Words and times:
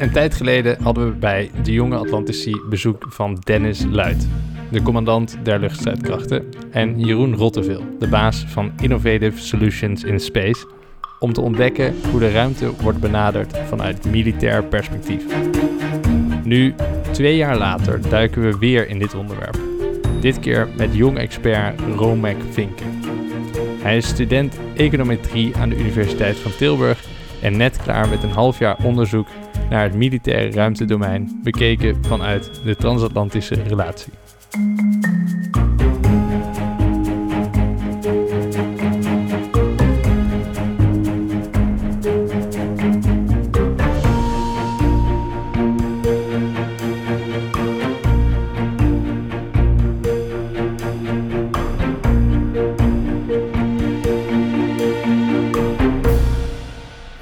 Een 0.00 0.10
tijd 0.10 0.34
geleden 0.34 0.82
hadden 0.82 1.06
we 1.10 1.16
bij 1.16 1.50
de 1.62 1.72
jonge 1.72 1.96
Atlantici 1.96 2.60
bezoek 2.68 3.06
van 3.08 3.38
Dennis 3.44 3.84
Luit, 3.90 4.28
de 4.70 4.82
commandant 4.82 5.38
der 5.42 5.58
luchtstrijdkrachten, 5.58 6.44
en 6.70 7.00
Jeroen 7.00 7.36
Rotteveel, 7.36 7.84
de 7.98 8.08
baas 8.08 8.44
van 8.46 8.72
Innovative 8.80 9.38
Solutions 9.38 10.04
in 10.04 10.20
Space, 10.20 10.66
om 11.18 11.32
te 11.32 11.40
ontdekken 11.40 11.94
hoe 12.10 12.20
de 12.20 12.30
ruimte 12.30 12.72
wordt 12.82 13.00
benaderd 13.00 13.58
vanuit 13.58 14.04
militair 14.04 14.64
perspectief. 14.64 15.24
Nu, 16.44 16.74
twee 17.10 17.36
jaar 17.36 17.58
later, 17.58 18.08
duiken 18.08 18.42
we 18.42 18.58
weer 18.58 18.88
in 18.88 18.98
dit 18.98 19.14
onderwerp. 19.14 19.58
Dit 20.20 20.38
keer 20.38 20.68
met 20.76 20.94
jong 20.94 21.18
expert 21.18 21.80
Romek 21.96 22.36
Vinken. 22.50 23.00
Hij 23.82 23.96
is 23.96 24.08
student 24.08 24.58
econometrie 24.76 25.56
aan 25.56 25.68
de 25.68 25.78
Universiteit 25.78 26.36
van 26.36 26.56
Tilburg 26.56 27.04
en 27.42 27.56
net 27.56 27.76
klaar 27.82 28.08
met 28.08 28.22
een 28.22 28.30
half 28.30 28.58
jaar 28.58 28.76
onderzoek 28.84 29.26
naar 29.70 29.82
het 29.82 29.94
militaire 29.94 30.50
ruimtedomein 30.50 31.40
bekeken 31.42 32.04
vanuit 32.04 32.60
de 32.64 32.76
transatlantische 32.76 33.54
relatie. 33.54 34.12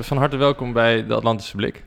Van 0.00 0.16
harte 0.16 0.36
welkom 0.36 0.72
bij 0.72 1.06
de 1.06 1.14
Atlantische 1.14 1.56
Blik. 1.56 1.84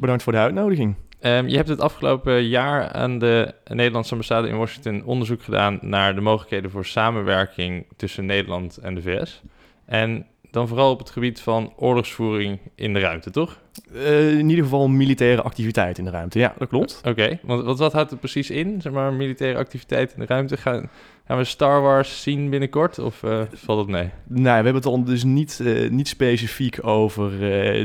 Bedankt 0.00 0.22
voor 0.22 0.32
de 0.32 0.38
uitnodiging. 0.38 0.94
Um, 1.20 1.48
je 1.48 1.56
hebt 1.56 1.68
het 1.68 1.80
afgelopen 1.80 2.44
jaar 2.44 2.92
aan 2.92 3.18
de 3.18 3.54
Nederlandse 3.64 4.12
ambassade 4.12 4.48
in 4.48 4.56
Washington 4.56 5.04
onderzoek 5.04 5.42
gedaan 5.42 5.78
naar 5.82 6.14
de 6.14 6.20
mogelijkheden 6.20 6.70
voor 6.70 6.86
samenwerking 6.86 7.86
tussen 7.96 8.26
Nederland 8.26 8.76
en 8.76 8.94
de 8.94 9.02
VS. 9.02 9.42
En 9.84 10.26
dan 10.50 10.68
vooral 10.68 10.90
op 10.90 10.98
het 10.98 11.10
gebied 11.10 11.40
van 11.40 11.72
oorlogsvoering 11.76 12.58
in 12.74 12.94
de 12.94 13.00
ruimte, 13.00 13.30
toch? 13.30 13.60
Uh, 13.94 14.38
in 14.38 14.48
ieder 14.48 14.64
geval 14.64 14.88
militaire 14.88 15.42
activiteit 15.42 15.98
in 15.98 16.04
de 16.04 16.10
ruimte, 16.10 16.38
ja, 16.38 16.54
dat 16.58 16.68
klopt. 16.68 17.00
Oké, 17.04 17.38
want 17.42 17.64
wat, 17.64 17.78
wat 17.78 17.92
houdt 17.92 18.10
het 18.10 18.18
precies 18.18 18.50
in, 18.50 18.80
zeg 18.80 18.92
maar, 18.92 19.12
militaire 19.12 19.58
activiteit 19.58 20.12
in 20.12 20.20
de 20.20 20.26
ruimte? 20.26 20.56
Gaan, 20.56 20.90
gaan 21.26 21.36
we 21.36 21.44
Star 21.44 21.80
Wars 21.80 22.22
zien 22.22 22.50
binnenkort 22.50 22.98
of 22.98 23.22
uh, 23.22 23.40
valt 23.52 23.78
het 23.78 23.88
mee? 23.88 24.10
Nee, 24.26 24.42
we 24.42 24.50
hebben 24.50 24.74
het 24.74 24.82
dan 24.82 25.04
dus 25.04 25.24
niet, 25.24 25.60
uh, 25.62 25.90
niet 25.90 26.08
specifiek 26.08 26.86
over 26.86 27.38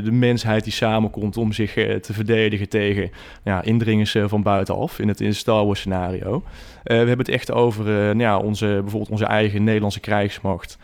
de 0.04 0.12
mensheid 0.12 0.64
die 0.64 0.72
samenkomt 0.72 1.36
om 1.36 1.52
zich 1.52 1.72
te 1.72 2.12
verdedigen 2.12 2.68
tegen 2.68 3.10
ja, 3.44 3.62
indringers 3.62 4.16
van 4.24 4.42
buitenaf 4.42 4.98
in 4.98 5.08
het, 5.08 5.20
in 5.20 5.26
het 5.26 5.36
Star 5.36 5.64
Wars 5.66 5.78
scenario. 5.78 6.42
we 6.82 6.94
hebben 6.94 7.18
het 7.18 7.28
echt 7.28 7.52
over 7.52 7.84
nou 7.84 8.18
ja, 8.18 8.38
onze, 8.38 8.66
bijvoorbeeld 8.66 9.10
onze 9.10 9.26
eigen 9.26 9.64
Nederlandse 9.64 10.00
krijgsmacht, 10.00 10.78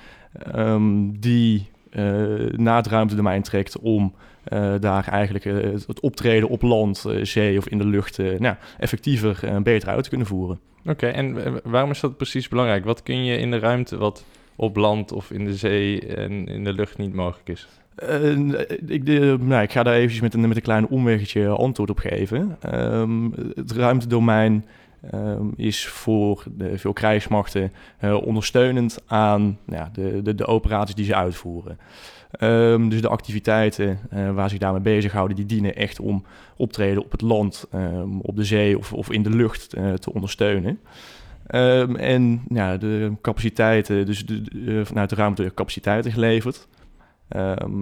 um, 0.57 1.21
die 1.21 1.71
naar 2.51 2.77
het 2.77 2.87
ruimtedomein 2.87 3.43
trekt 3.43 3.79
om 3.79 4.15
uh, 4.49 4.75
daar 4.81 5.09
eigenlijk 5.09 5.45
uh, 5.45 5.73
het 5.87 6.01
optreden 6.01 6.49
op 6.49 6.63
land, 6.63 7.05
uh, 7.07 7.25
zee 7.25 7.59
of 7.59 7.69
in 7.69 7.79
de 7.79 7.87
lucht 7.87 8.19
nou, 8.19 8.57
effectiever 8.79 9.39
en 9.43 9.63
beter 9.63 9.89
uit 9.89 10.03
te 10.03 10.09
kunnen 10.09 10.27
voeren. 10.27 10.61
Oké, 10.81 10.91
okay, 10.91 11.11
en 11.11 11.61
waarom 11.65 11.91
is 11.91 12.01
dat 12.01 12.17
precies 12.17 12.49
belangrijk? 12.49 12.85
Wat 12.85 13.03
kun 13.03 13.25
je 13.25 13.37
in 13.37 13.51
de 13.51 13.59
ruimte 13.59 13.97
wat 13.97 14.25
op 14.57 14.77
land 14.77 15.13
of 15.13 15.31
in 15.31 15.45
de 15.45 15.55
zee 15.55 16.07
en 16.07 16.47
in 16.47 16.65
de 16.65 16.73
lucht 16.73 16.99
niet 16.99 17.15
mogelijk 17.15 17.49
is? 17.49 17.69
ik, 18.87 19.07
de, 19.07 19.37
nou, 19.41 19.63
ik 19.63 19.73
ga 19.73 19.83
daar 19.83 19.95
eventjes 19.95 20.21
met 20.21 20.35
een, 20.35 20.49
met 20.49 20.57
een 20.57 20.63
klein 20.63 20.89
omweggetje 20.89 21.49
antwoord 21.49 21.91
op 21.91 21.99
geven. 21.99 22.59
Um, 22.75 23.33
het 23.55 23.73
ruimtedomein 23.73 24.65
um, 25.15 25.53
is 25.57 25.87
voor 25.87 26.45
de, 26.57 26.79
veel 26.79 26.93
krijgsmachten 26.93 27.73
ondersteunend 28.01 28.99
aan 29.07 29.59
ja, 29.67 29.91
de, 29.93 30.23
de, 30.23 30.35
de 30.35 30.47
operaties 30.47 30.95
die 30.95 31.05
ze 31.05 31.15
uitvoeren. 31.15 31.79
Um, 32.41 32.89
dus 32.89 33.01
de 33.01 33.09
activiteiten 33.09 33.99
uh, 34.15 34.31
waar 34.31 34.51
zich 34.51 34.59
daarmee 34.59 34.81
bezighouden, 34.81 35.37
die 35.37 35.47
dienen 35.47 35.77
echt 35.77 36.01
om 36.01 36.25
optreden 36.57 37.05
op 37.05 37.13
het 37.13 37.21
land, 37.21 37.67
um, 37.75 38.21
op 38.21 38.37
de 38.37 38.45
zee 38.45 38.79
of, 38.79 38.93
of 38.93 39.11
in 39.11 39.23
de 39.23 39.31
lucht 39.31 39.77
uh, 39.77 39.93
te 39.93 40.13
ondersteunen. 40.13 40.81
Um, 41.55 41.97
en 41.97 42.43
ja, 42.49 42.77
de 42.77 43.13
capaciteiten, 43.21 44.07
dus 44.07 44.27
de, 44.27 44.43
de, 44.43 44.85
vanuit 44.85 45.11
de 45.11 45.17
ruimte 45.17 45.53
capaciteiten 45.55 46.13
geleverd. 46.13 46.69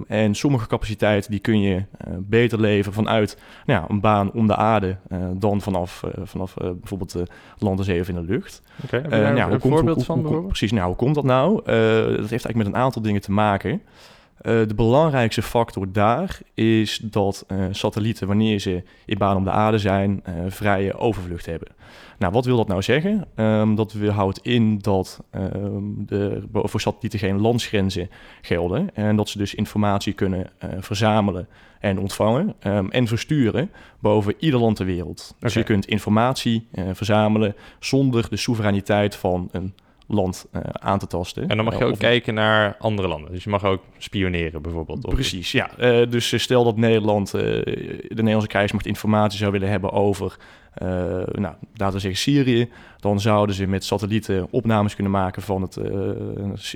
en 0.07 0.35
sommige 0.35 0.67
capaciteiten 0.67 1.31
die 1.31 1.39
kun 1.39 1.61
je 1.61 1.75
uh, 1.75 1.83
beter 2.19 2.59
leveren 2.59 2.93
vanuit 2.93 3.37
nou 3.65 3.81
ja, 3.81 3.89
een 3.89 4.01
baan 4.01 4.31
om 4.31 4.47
de 4.47 4.55
aarde 4.55 4.97
dan 5.33 5.61
vanaf, 5.61 6.03
vanaf 6.23 6.53
bijvoorbeeld 6.53 7.15
land, 7.57 7.77
de 7.77 7.83
zee 7.83 8.01
of 8.01 8.09
in 8.09 8.15
de 8.15 8.21
lucht. 8.21 8.61
Oké, 8.83 9.01
okay, 9.05 9.33
nou, 9.33 9.51
een 9.51 9.61
voorbeeld 9.61 9.95
hoe, 9.95 10.05
van? 10.05 10.25
Hoe, 10.25 10.45
precies, 10.45 10.71
nou, 10.71 10.87
hoe 10.87 10.95
komt 10.95 11.15
dat 11.15 11.23
nou? 11.23 11.55
dat 11.55 12.29
heeft 12.29 12.31
eigenlijk 12.31 12.57
met 12.57 12.67
een 12.67 12.75
aantal 12.75 13.01
dingen 13.01 13.21
te 13.21 13.31
maken. 13.31 13.81
Uh, 14.43 14.67
de 14.67 14.75
belangrijkste 14.75 15.41
factor 15.41 15.91
daar 15.91 16.39
is 16.53 16.97
dat 16.97 17.45
uh, 17.47 17.65
satellieten, 17.71 18.27
wanneer 18.27 18.59
ze 18.59 18.83
in 19.05 19.17
baan 19.17 19.37
om 19.37 19.43
de 19.43 19.51
aarde 19.51 19.77
zijn, 19.77 20.23
uh, 20.29 20.35
vrije 20.47 20.97
overvlucht 20.97 21.45
hebben. 21.45 21.67
Nou, 22.17 22.33
wat 22.33 22.45
wil 22.45 22.57
dat 22.57 22.67
nou 22.67 22.81
zeggen? 22.81 23.27
Um, 23.35 23.75
dat 23.75 23.93
houdt 23.93 24.39
in 24.41 24.79
dat 24.79 25.23
um, 25.35 26.05
de, 26.05 26.43
voor 26.51 26.81
satellieten 26.81 27.19
geen 27.19 27.39
landsgrenzen 27.39 28.09
gelden 28.41 28.95
en 28.95 29.15
dat 29.15 29.29
ze 29.29 29.37
dus 29.37 29.55
informatie 29.55 30.13
kunnen 30.13 30.49
verzamelen 30.79 31.47
en 31.79 31.99
ontvangen 31.99 32.55
um, 32.63 32.91
en 32.91 33.07
versturen 33.07 33.71
boven 33.99 34.33
ieder 34.39 34.59
land 34.59 34.75
ter 34.75 34.85
wereld. 34.85 35.27
Okay. 35.27 35.39
Dus 35.39 35.53
je 35.53 35.63
kunt 35.63 35.85
informatie 35.85 36.67
verzamelen 36.93 37.55
zonder 37.79 38.29
de 38.29 38.37
soevereiniteit 38.37 39.15
van 39.15 39.49
een 39.51 39.73
land 40.13 40.47
uh, 40.53 40.61
aan 40.71 40.99
te 40.99 41.07
tasten. 41.07 41.47
En 41.47 41.55
dan 41.55 41.65
mag 41.65 41.77
je 41.77 41.85
ook 41.85 41.97
kijken 41.97 42.33
naar 42.33 42.75
andere 42.79 43.07
landen. 43.07 43.31
Dus 43.31 43.43
je 43.43 43.49
mag 43.49 43.63
ook 43.65 43.81
spioneren 43.97 44.61
bijvoorbeeld. 44.61 45.09
Precies, 45.09 45.51
ja. 45.51 45.69
Uh, 45.79 46.11
dus 46.11 46.41
stel 46.41 46.63
dat 46.63 46.77
Nederland, 46.77 47.35
uh, 47.35 47.41
de 47.41 48.05
Nederlandse 48.07 48.47
krijgsmacht 48.47 48.85
informatie 48.85 49.39
zou 49.39 49.51
willen 49.51 49.69
hebben 49.69 49.91
over, 49.91 50.37
nou, 51.31 51.55
laten 51.73 51.93
we 51.93 51.99
zeggen 51.99 52.19
Syrië, 52.19 52.69
dan 52.99 53.19
zouden 53.19 53.55
ze 53.55 53.67
met 53.67 53.83
satellieten 53.83 54.47
opnames 54.49 54.95
kunnen 54.95 55.13
maken 55.13 55.41
van 55.41 55.61
het, 55.61 55.73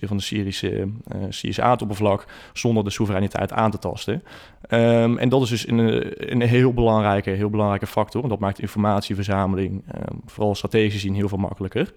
van 0.01 0.17
de 0.17 0.23
Syrische, 0.23 0.87
Syrische 1.29 1.61
aardoppervlak 1.61 2.25
zonder 2.53 2.83
de 2.83 2.89
soevereiniteit 2.89 3.51
aan 3.51 3.71
te 3.71 3.79
tasten. 3.79 4.23
Um, 4.69 5.17
en 5.17 5.29
dat 5.29 5.41
is 5.41 5.49
dus 5.49 5.67
een, 5.67 6.31
een 6.31 6.41
heel, 6.41 6.73
belangrijke, 6.73 7.29
heel 7.29 7.49
belangrijke 7.49 7.87
factor. 7.87 8.23
En 8.23 8.29
dat 8.29 8.39
maakt 8.39 8.59
informatieverzameling, 8.59 9.83
um, 9.95 10.21
vooral 10.25 10.55
strategisch 10.55 10.93
gezien, 10.93 11.15
heel 11.15 11.29
veel 11.29 11.37
makkelijker. 11.37 11.93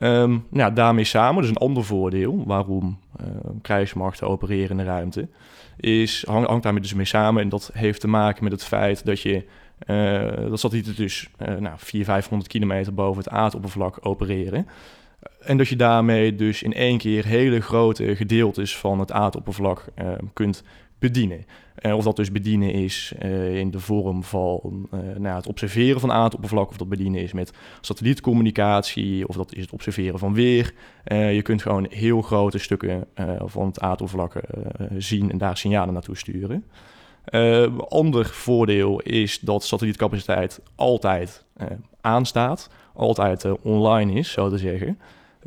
Um, 0.00 0.46
daarmee 0.74 1.04
samen, 1.04 1.40
dus 1.40 1.50
een 1.50 1.56
ander 1.56 1.84
voordeel 1.84 2.42
waarom 2.46 2.98
uh, 3.20 3.26
krijgsmachten 3.62 4.28
opereren 4.28 4.70
in 4.70 4.76
de 4.76 4.82
ruimte, 4.82 5.28
is, 5.76 6.24
hang, 6.26 6.46
hangt 6.46 6.62
daarmee 6.62 6.82
dus 6.82 6.94
mee 6.94 7.04
samen. 7.04 7.42
En 7.42 7.48
dat 7.48 7.70
heeft 7.72 8.00
te 8.00 8.08
maken 8.08 8.44
met 8.44 8.52
het 8.52 8.64
feit 8.64 9.04
dat 9.04 9.20
je, 9.20 9.44
uh, 9.86 10.48
dat 10.48 10.60
satellieten 10.60 10.96
dus 10.96 11.28
uh, 11.38 11.46
nou, 11.46 11.74
400, 11.76 12.04
500 12.04 12.50
kilometer 12.50 12.94
boven 12.94 13.22
het 13.22 13.32
aardoppervlak 13.32 13.98
opereren. 14.00 14.66
En 15.40 15.56
dat 15.56 15.68
je 15.68 15.76
daarmee 15.76 16.34
dus 16.34 16.62
in 16.62 16.74
één 16.74 16.98
keer 16.98 17.24
hele 17.24 17.60
grote 17.60 18.16
gedeeltes 18.16 18.76
van 18.76 18.98
het 18.98 19.12
aardoppervlak 19.12 19.84
kunt 20.32 20.64
bedienen. 21.02 21.44
Uh, 21.80 21.96
of 21.96 22.04
dat 22.04 22.16
dus 22.16 22.32
bedienen 22.32 22.72
is 22.72 23.12
uh, 23.22 23.58
in 23.58 23.70
de 23.70 23.80
vorm 23.80 24.24
van 24.24 24.88
uh, 24.94 25.00
nou, 25.18 25.36
het 25.36 25.46
observeren 25.46 26.00
van 26.00 26.12
aardoppervlak, 26.12 26.68
of 26.68 26.76
dat 26.76 26.88
bedienen 26.88 27.20
is 27.20 27.32
met 27.32 27.52
satellietcommunicatie, 27.80 29.28
of 29.28 29.36
dat 29.36 29.54
is 29.54 29.62
het 29.62 29.72
observeren 29.72 30.18
van 30.18 30.34
weer. 30.34 30.74
je 31.04 31.40
kunt 31.42 31.62
gewoon 31.62 31.86
heel 31.90 32.22
grote 32.22 32.58
stukken 32.58 33.06
van 33.44 33.66
het 33.66 33.80
aardoppervlak 33.80 34.40
zien 34.98 35.30
en 35.30 35.38
daar 35.38 35.56
signalen 35.56 35.92
naartoe 35.92 36.16
sturen. 36.16 36.64
ander 37.88 38.26
voordeel 38.26 39.00
is 39.00 39.40
dat 39.40 39.64
satellietkapaciteit 39.64 40.60
altijd 40.74 41.44
aanstaat, 42.00 42.70
altijd 42.94 43.46
online 43.62 44.12
is, 44.12 44.32
zo 44.32 44.48
te 44.48 44.58
zeggen. 44.58 44.98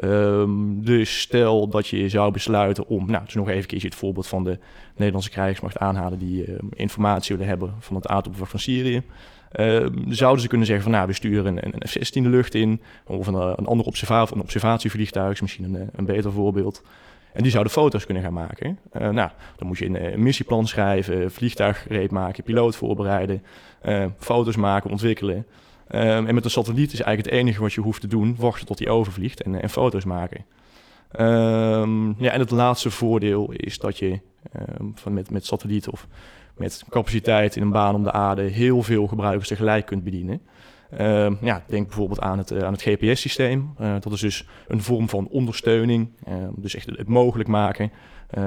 Um, 0.04 0.86
dus 0.86 1.20
stel 1.20 1.68
dat 1.68 1.88
je 1.88 2.10
zou 2.10 2.32
besluiten 2.32 2.88
om, 2.88 3.12
nou, 3.12 3.26
dus 3.26 3.34
nog 3.34 3.50
even 3.50 3.68
keer 3.68 3.84
het 3.84 3.96
voorbeeld 3.96 4.28
van 4.28 4.44
de 4.44 4.60
Nederlandse 4.96 5.30
krijgsmacht 5.30 5.78
aanhalen 5.78 6.20
die 6.20 6.48
uh, 6.48 6.56
informatie 6.74 7.32
willen 7.36 7.50
hebben 7.50 7.74
van 7.80 7.96
het 7.96 8.08
aardoppervlak 8.08 8.50
van 8.50 8.60
Syrië. 8.60 9.04
Uh, 9.60 9.86
zouden 10.08 10.42
ze 10.42 10.48
kunnen 10.48 10.68
zeggen 10.68 10.84
van, 10.84 10.94
nou, 10.94 11.08
we 11.08 11.14
sturen 11.14 11.58
een, 11.58 11.74
een 11.74 11.88
F-16 11.88 12.12
de 12.12 12.30
lucht 12.30 12.56
in, 12.56 12.82
of 13.06 13.28
een, 13.28 13.34
een 13.34 13.66
ander 13.66 13.86
een 13.86 14.42
observatievliegtuig, 14.42 15.32
is 15.34 15.42
misschien 15.42 15.76
een, 15.76 15.90
een 15.96 16.06
beter 16.06 16.32
voorbeeld. 16.32 16.84
En 17.34 17.42
die 17.42 17.52
zouden 17.52 17.74
foto's 17.74 18.06
kunnen 18.06 18.24
gaan 18.24 18.34
maken. 18.34 18.80
Uh, 18.94 19.10
nou, 19.10 19.30
dan 19.56 19.68
moet 19.68 19.78
je 19.78 19.86
een, 19.86 20.24
missieplan 20.24 20.68
schrijven, 20.68 21.32
vliegtuig 21.32 21.86
reed 21.88 22.12
maken, 22.12 22.44
piloot 22.44 22.76
voorbereiden, 22.76 23.44
uh, 23.86 24.06
foto's 24.18 24.56
maken, 24.56 24.90
ontwikkelen. 24.90 25.46
Um, 25.90 26.28
en 26.28 26.36
met 26.36 26.44
een 26.44 26.52
satelliet 26.52 26.94
is 26.94 27.02
eigenlijk 27.02 27.36
het 27.36 27.42
enige 27.42 27.62
wat 27.62 27.74
je 27.74 27.82
hoeft 27.82 28.02
te 28.02 28.08
doen, 28.08 28.36
wachten 28.40 28.66
tot 28.66 28.80
hij 28.80 28.88
overvliegt 28.88 29.42
en, 29.42 29.62
en 29.62 29.70
foto's 29.70 30.06
maken. 30.06 30.46
Um, 31.20 32.16
ja, 32.18 32.32
en 32.32 32.40
het 32.40 32.52
laatste 32.52 32.92
voordeel 32.92 33.52
is 33.52 33.80
dat 33.80 33.98
je 33.98 34.20
ehm, 34.52 34.86
van 34.94 35.14
met, 35.14 35.32
met 35.32 35.46
satellieten 35.46 35.92
of 35.92 36.08
met 36.58 36.84
capaciteit 36.90 37.56
in 37.56 37.62
een 37.62 37.72
baan 37.72 37.96
om 37.96 38.04
de 38.04 38.12
aarde 38.12 38.42
heel 38.42 38.84
veel 38.84 39.08
gebruikers 39.08 39.48
tegelijk 39.48 39.86
kunt 39.86 40.04
bedienen. 40.04 40.42
Ehm, 40.90 41.34
ja, 41.42 41.64
denk 41.68 41.88
bijvoorbeeld 41.88 42.22
aan 42.22 42.38
het, 42.38 42.64
aan 42.64 42.74
het 42.74 42.82
GPS-systeem. 42.82 43.74
dat 43.78 44.12
is 44.12 44.20
dus 44.20 44.48
een 44.68 44.82
vorm 44.82 45.10
van 45.10 45.28
ondersteuning. 45.28 46.10
Ehm, 46.24 46.52
dus 46.56 46.76
echt 46.76 46.86
het 46.86 47.08
mogelijk 47.08 47.50
maken 47.50 47.92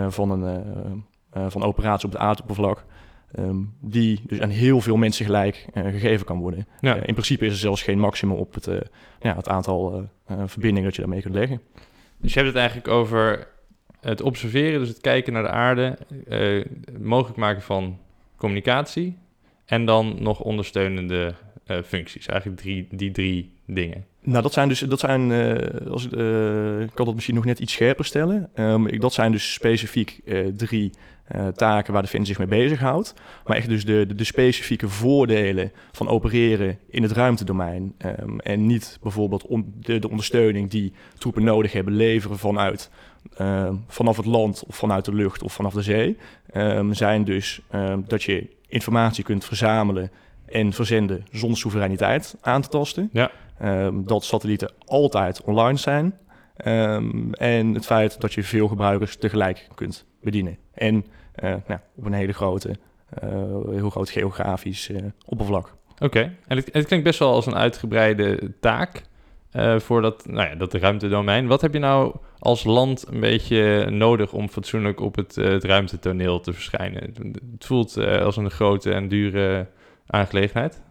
van 0.08 0.30
een 0.30 1.04
van 1.50 1.62
operatie 1.62 2.06
op 2.06 2.12
het 2.12 2.22
aardoppervlak. 2.22 2.84
Ehm, 3.32 3.56
die 3.80 4.20
dus 4.26 4.40
aan 4.40 4.48
heel 4.48 4.80
veel 4.80 4.96
mensen 4.96 5.24
gelijk 5.24 5.66
uh, 5.74 5.82
gegeven 5.82 6.26
kan 6.26 6.38
worden. 6.38 6.66
Ja. 6.80 6.96
Uh, 6.96 7.02
in 7.06 7.14
principe 7.14 7.46
is 7.46 7.52
er 7.52 7.58
zelfs 7.58 7.82
geen 7.82 7.98
maximum 7.98 8.36
op 8.36 8.54
het, 8.54 8.66
uh, 8.66 8.76
ja, 9.20 9.36
het 9.36 9.48
aantal 9.48 10.08
verbindingen 10.26 10.84
dat 10.84 10.94
je 10.94 11.00
daarmee 11.00 11.22
kunt 11.22 11.34
leggen. 11.34 11.60
Dus 12.18 12.32
je 12.32 12.38
hebt 12.38 12.52
het 12.52 12.60
eigenlijk 12.60 12.88
over 12.88 13.48
het 14.00 14.20
observeren, 14.22 14.80
dus 14.80 14.88
het 14.88 15.00
kijken 15.00 15.32
naar 15.32 15.42
de 15.42 15.48
aarde, 15.48 15.98
mogelijk 17.00 17.38
maken 17.38 17.62
van 17.62 17.98
communicatie 18.36 19.16
en 19.64 19.84
dan 19.84 20.16
nog 20.18 20.40
ondersteunende 20.40 21.34
functies. 21.84 22.26
Eigenlijk 22.26 22.60
drie, 22.60 22.86
die 22.90 23.10
drie 23.10 23.52
dingen. 23.66 24.04
Nou, 24.20 24.42
dat 24.42 24.52
zijn 24.52 24.68
dus, 24.68 24.80
dat 24.80 25.00
zijn, 25.00 25.32
als, 25.88 26.04
ik 26.04 26.90
kan 26.94 27.06
dat 27.06 27.14
misschien 27.14 27.34
nog 27.34 27.44
net 27.44 27.58
iets 27.58 27.72
scherper 27.72 28.04
stellen. 28.04 28.50
Um, 28.54 29.00
dat 29.00 29.12
zijn 29.12 29.32
dus 29.32 29.52
specifiek 29.52 30.20
drie 30.56 30.90
uh, 31.36 31.46
taken 31.48 31.92
waar 31.92 32.02
de 32.02 32.08
Fin 32.08 32.26
zich 32.26 32.38
mee 32.38 32.46
bezighoudt. 32.46 33.14
Maar 33.46 33.56
echt 33.56 33.68
dus 33.68 33.84
de, 33.84 34.06
de, 34.06 34.14
de, 34.14 34.24
specifieke 34.24 34.88
voordelen 34.88 35.72
van 35.92 36.08
opereren 36.08 36.78
in 36.90 37.02
het 37.02 37.12
ruimtedomein. 37.12 37.94
Um, 38.20 38.40
en 38.40 38.66
niet 38.66 38.98
bijvoorbeeld 39.02 39.46
on, 39.46 39.74
de, 39.80 39.98
de, 39.98 40.10
ondersteuning 40.10 40.70
die 40.70 40.92
troepen 41.18 41.44
nodig 41.44 41.72
hebben 41.72 41.94
leveren 41.94 42.38
vanuit, 42.38 42.90
uh, 43.40 43.70
vanaf 43.86 44.16
het 44.16 44.26
land 44.26 44.64
of 44.66 44.76
vanuit 44.76 45.04
de 45.04 45.14
lucht 45.14 45.42
of 45.42 45.52
vanaf 45.52 45.72
de 45.72 45.82
zee. 45.82 46.16
Um, 46.54 46.94
zijn 46.94 47.24
dus 47.24 47.60
um, 47.74 48.04
dat 48.06 48.22
je 48.22 48.46
informatie 48.68 49.24
kunt 49.24 49.44
verzamelen 49.44 50.10
en 50.46 50.72
verzenden 50.72 51.26
zonder 51.32 51.58
soevereiniteit 51.58 52.36
aan 52.40 52.62
te 52.62 52.68
tasten. 52.68 53.10
Ja. 53.12 53.30
dat 53.92 54.24
satellieten 54.24 54.72
altijd 54.84 55.42
online 55.42 55.78
zijn. 55.78 56.14
en 57.32 57.74
het 57.74 57.86
feit 57.86 58.20
dat 58.20 58.32
je 58.32 58.42
veel 58.42 58.68
gebruikers 58.68 59.16
tegelijk 59.16 59.68
kunt 59.74 60.04
bedienen. 60.20 60.58
En 60.74 61.04
nou, 61.40 61.80
op 61.94 62.04
een 62.04 62.12
hele 62.12 62.32
grote, 62.32 62.68
uh, 63.24 63.30
heel 63.70 63.90
groot 63.90 64.10
geografisch 64.10 64.88
uh, 64.88 64.98
oppervlak. 65.26 65.74
Oké, 65.98 66.20
en 66.46 66.56
het, 66.56 66.68
het, 66.72 66.86
klinkt 66.86 67.04
best 67.04 67.18
wel 67.18 67.32
als 67.32 67.46
een 67.46 67.54
uitgebreide 67.54 68.52
taak 68.60 69.02
voor 69.76 70.02
dat, 70.02 70.26
nou 70.26 70.48
ja, 70.48 70.54
dat 70.54 70.74
ruimtedomein. 70.74 71.46
Wat 71.46 71.60
heb 71.60 71.72
je 71.72 71.78
nou 71.78 72.16
als 72.38 72.64
land 72.64 73.04
een 73.08 73.20
beetje 73.20 73.90
nodig 73.90 74.32
om 74.32 74.48
fatsoenlijk 74.48 75.00
op 75.00 75.16
het, 75.16 75.34
het 75.34 75.64
ruimtetoneel 75.64 76.40
te 76.40 76.52
verschijnen? 76.52 77.14
Het 77.52 77.64
voelt 77.64 77.96
als 77.98 78.36
een 78.36 78.50
grote 78.50 78.92
en 78.92 79.08
dure 79.08 79.66
aangelegenheid. 80.06 80.82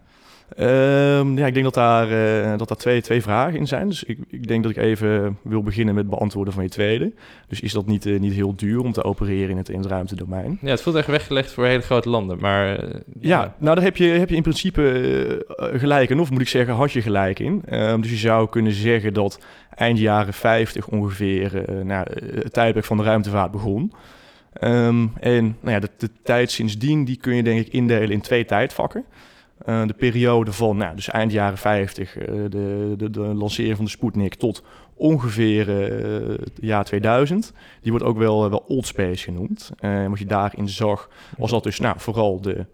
Um, 0.56 1.38
ja, 1.38 1.46
ik 1.46 1.52
denk 1.52 1.64
dat 1.64 1.74
daar, 1.74 2.10
uh, 2.10 2.58
dat 2.58 2.68
daar 2.68 2.76
twee, 2.76 3.02
twee 3.02 3.22
vragen 3.22 3.58
in 3.58 3.66
zijn. 3.66 3.88
Dus 3.88 4.04
ik, 4.04 4.18
ik 4.28 4.48
denk 4.48 4.62
dat 4.62 4.72
ik 4.72 4.78
even 4.78 5.38
wil 5.42 5.62
beginnen 5.62 5.94
met 5.94 6.08
beantwoorden 6.08 6.54
van 6.54 6.62
je 6.62 6.68
tweede. 6.68 7.12
Dus 7.48 7.60
is 7.60 7.72
dat 7.72 7.86
niet, 7.86 8.06
uh, 8.06 8.20
niet 8.20 8.32
heel 8.32 8.56
duur 8.56 8.80
om 8.80 8.92
te 8.92 9.04
opereren 9.04 9.50
in 9.50 9.56
het, 9.56 9.68
in 9.68 9.78
het 9.78 9.86
ruimtedomein? 9.86 10.58
Ja, 10.60 10.70
het 10.70 10.82
voelt 10.82 10.96
echt 10.96 11.06
weggelegd 11.06 11.52
voor 11.52 11.66
hele 11.66 11.82
grote 11.82 12.08
landen, 12.08 12.38
maar... 12.40 12.84
Uh, 12.84 12.94
ja, 13.20 13.54
nou 13.58 13.74
daar 13.74 13.84
heb 13.84 13.96
je, 13.96 14.04
heb 14.04 14.28
je 14.28 14.36
in 14.36 14.42
principe 14.42 15.46
gelijk 15.56 16.10
in, 16.10 16.20
of 16.20 16.30
moet 16.30 16.40
ik 16.40 16.48
zeggen, 16.48 16.74
had 16.74 16.92
je 16.92 17.02
gelijk 17.02 17.38
in. 17.38 17.62
Um, 17.70 18.00
dus 18.00 18.10
je 18.10 18.16
zou 18.16 18.48
kunnen 18.48 18.72
zeggen 18.72 19.14
dat 19.14 19.40
eind 19.74 19.98
jaren 19.98 20.34
50 20.34 20.88
ongeveer 20.88 21.64
nou, 21.84 22.06
het 22.34 22.52
tijdperk 22.52 22.84
van 22.84 22.96
de 22.96 23.02
ruimtevaart 23.02 23.50
begon. 23.50 23.92
Um, 24.60 25.12
en 25.20 25.56
nou 25.60 25.74
ja, 25.74 25.78
de, 25.78 25.90
de 25.98 26.10
tijd 26.22 26.50
sindsdien 26.50 27.04
die 27.04 27.16
kun 27.16 27.34
je 27.34 27.42
denk 27.42 27.66
ik 27.66 27.72
indelen 27.72 28.10
in 28.10 28.20
twee 28.20 28.44
tijdvakken. 28.44 29.04
Uh, 29.68 29.86
de 29.86 29.94
periode 29.94 30.52
van, 30.52 30.76
nou, 30.76 30.94
dus 30.94 31.10
eind 31.10 31.32
jaren 31.32 31.58
50, 31.58 32.18
uh, 32.18 32.26
de, 32.26 32.94
de, 32.96 33.10
de, 33.10 33.20
lancering 33.20 33.76
van 33.76 33.84
de 33.84 33.90
Sputnik, 33.90 34.34
tot 34.34 34.62
ongeveer 34.94 35.68
uh, 35.68 36.28
het 36.38 36.52
jaar 36.60 36.84
2000. 36.84 37.52
Die 37.82 37.90
wordt 37.90 38.06
ook 38.06 38.18
wel, 38.18 38.50
wel 38.50 38.64
old 38.68 38.86
space 38.86 39.24
genoemd. 39.24 39.70
wat 40.08 40.18
je 40.18 40.26
daarin 40.26 40.68
zag, 40.68 41.08
was 41.36 41.50
dat 41.50 41.62
dus 41.62 41.78
nou, 41.78 41.94
vooral 41.98 42.40
de 42.40 42.66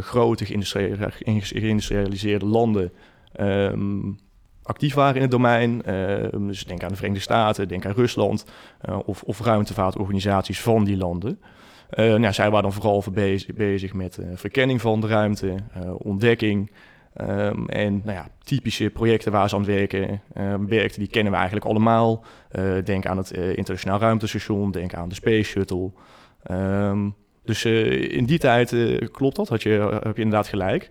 grote 0.00 0.44
geïndustrialiseerde 0.44 2.46
landen 2.46 2.92
um, 3.40 4.18
actief 4.62 4.94
waren 4.94 5.14
in 5.14 5.22
het 5.22 5.30
domein. 5.30 5.82
dus 6.32 6.64
denk 6.64 6.82
aan 6.82 6.88
de 6.88 6.94
Verenigde 6.94 7.22
Staten, 7.22 7.68
denk 7.68 7.86
aan 7.86 7.92
Rusland 7.92 8.44
of, 9.04 9.22
of 9.22 9.40
ruimtevaartorganisaties 9.40 10.60
van 10.60 10.84
die 10.84 10.96
landen. 10.96 11.38
Uh, 11.98 12.14
nou, 12.14 12.32
zij 12.32 12.50
waren 12.50 12.62
dan 12.62 12.72
vooral 12.72 13.04
bezig, 13.54 13.92
met 13.92 14.18
uh, 14.20 14.26
verkenning 14.34 14.80
van 14.80 15.00
de 15.00 15.06
ruimte, 15.06 15.46
uh, 15.46 15.94
ontdekking. 15.98 16.70
Um, 17.20 17.68
en 17.68 18.00
nou 18.04 18.16
ja, 18.16 18.28
typische 18.42 18.90
projecten 18.90 19.32
waar 19.32 19.48
ze 19.48 19.54
aan 19.54 19.60
het 19.60 19.70
werken, 19.70 20.22
werkten, 20.68 20.98
die 20.98 21.08
kennen 21.08 21.32
we 21.32 21.38
eigenlijk 21.38 21.66
allemaal. 21.66 22.24
denk 22.84 23.06
aan 23.06 23.16
het 23.16 23.30
internationaal 23.30 23.98
ruimtestation, 23.98 24.70
denk 24.70 24.94
aan 24.94 25.08
de 25.08 25.14
Space 25.14 25.42
Shuttle. 25.42 25.90
Um, 26.50 27.14
dus 27.44 27.64
in 27.64 28.24
die 28.24 28.38
tijd 28.38 28.74
klopt 29.10 29.36
dat, 29.36 29.48
had 29.48 29.62
je, 29.62 29.98
heb 30.02 30.16
je 30.16 30.22
inderdaad 30.22 30.48
gelijk. 30.48 30.88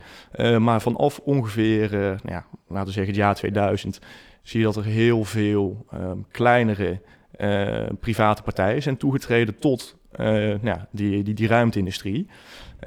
maar 0.59 0.81
vanaf 0.81 1.19
ongeveer, 1.19 1.89
nou 1.91 2.17
ja, 2.25 2.45
laten 2.67 2.87
we 2.87 2.91
zeggen 2.91 3.13
het 3.13 3.15
jaar 3.15 3.35
2000, 3.35 3.99
zie 4.41 4.59
je 4.59 4.65
dat 4.65 4.75
er 4.75 4.85
heel 4.85 5.23
veel 5.23 5.85
kleinere 6.31 7.01
private 7.99 8.43
partijen 8.43 8.81
zijn 8.81 8.97
toegetreden 8.97 9.59
tot 9.59 9.95
uh, 10.19 10.63
ja, 10.63 10.87
die, 10.91 11.23
die, 11.23 11.33
die 11.33 11.47
ruimteindustrie. 11.47 12.27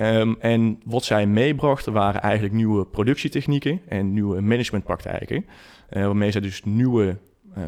Um, 0.01 0.37
en 0.41 0.81
wat 0.85 1.05
zij 1.05 1.27
meebrachten 1.27 1.93
waren 1.93 2.23
eigenlijk 2.23 2.55
nieuwe 2.55 2.87
productietechnieken 2.87 3.81
en 3.89 4.13
nieuwe 4.13 4.41
managementpraktijken. 4.41 5.45
Uh, 5.91 6.05
waarmee 6.05 6.31
zij 6.31 6.41
dus 6.41 6.65
nieuwe 6.65 7.17
uh, 7.59 7.65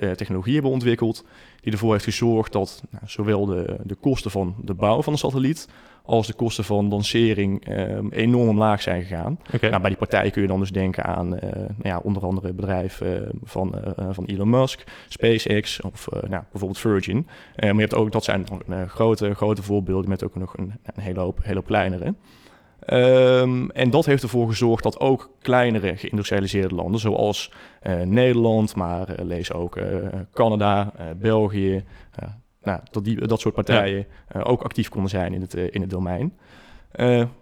ja, 0.00 0.14
technologie 0.14 0.52
hebben 0.52 0.70
ontwikkeld. 0.70 1.24
Die 1.60 1.72
ervoor 1.72 1.92
heeft 1.92 2.04
gezorgd 2.04 2.52
dat 2.52 2.82
nou, 2.90 3.04
zowel 3.06 3.46
de, 3.46 3.76
de 3.82 3.94
kosten 3.94 4.30
van 4.30 4.54
de 4.64 4.74
bouw 4.74 5.02
van 5.02 5.12
een 5.12 5.18
satelliet 5.18 5.68
als 6.04 6.26
de 6.26 6.32
kosten 6.32 6.64
van 6.64 6.88
lancering 6.88 7.68
um, 7.68 8.10
enorm 8.10 8.48
omlaag 8.48 8.82
zijn 8.82 9.02
gegaan. 9.02 9.38
Okay. 9.54 9.70
Nou, 9.70 9.80
bij 9.80 9.90
die 9.90 9.98
partijen 9.98 10.30
kun 10.30 10.42
je 10.42 10.48
dan 10.48 10.60
dus 10.60 10.70
denken 10.70 11.04
aan 11.04 11.34
uh, 11.34 11.40
nou 11.42 11.68
ja, 11.82 11.98
onder 11.98 12.22
andere 12.22 12.52
bedrijven 12.52 13.22
uh, 13.22 13.28
van, 13.42 13.74
uh, 13.98 14.06
van 14.10 14.24
Elon 14.24 14.50
Musk, 14.50 14.84
SpaceX 15.08 15.80
of 15.80 16.08
nou, 16.10 16.42
bijvoorbeeld 16.50 16.78
Virgin. 16.78 17.26
maar 17.56 17.74
je 17.74 17.80
hebt 17.80 17.94
ook, 17.94 18.12
dat 18.12 18.24
zijn 18.24 18.46
grote, 18.88 19.34
grote 19.34 19.62
voorbeelden 19.62 20.08
met 20.08 20.24
ook 20.24 20.34
nog 20.34 20.56
een, 20.56 20.72
een 20.82 21.02
hele, 21.02 21.20
hoop, 21.20 21.38
hele 21.42 21.56
hoop 21.56 21.66
kleinere. 21.66 22.14
Um, 22.86 23.70
en 23.70 23.90
dat 23.90 24.06
heeft 24.06 24.22
ervoor 24.22 24.48
gezorgd 24.48 24.82
dat 24.82 25.00
ook 25.00 25.30
kleinere 25.40 25.96
geïndustrialiseerde 25.96 26.74
landen, 26.74 27.00
zoals 27.00 27.52
Nederland, 28.04 28.74
maar 28.74 29.08
lees 29.22 29.52
ook 29.52 29.78
Canada, 30.32 30.92
België, 31.16 31.84
nou, 32.62 32.80
dat, 32.90 33.04
die, 33.04 33.26
dat 33.26 33.40
soort 33.40 33.54
partijen 33.54 34.06
ja. 34.32 34.40
ook 34.40 34.62
actief 34.62 34.88
konden 34.88 35.10
zijn 35.10 35.34
in 35.34 35.40
het, 35.40 35.54
in 35.54 35.80
het 35.80 35.90
domein. 35.90 36.38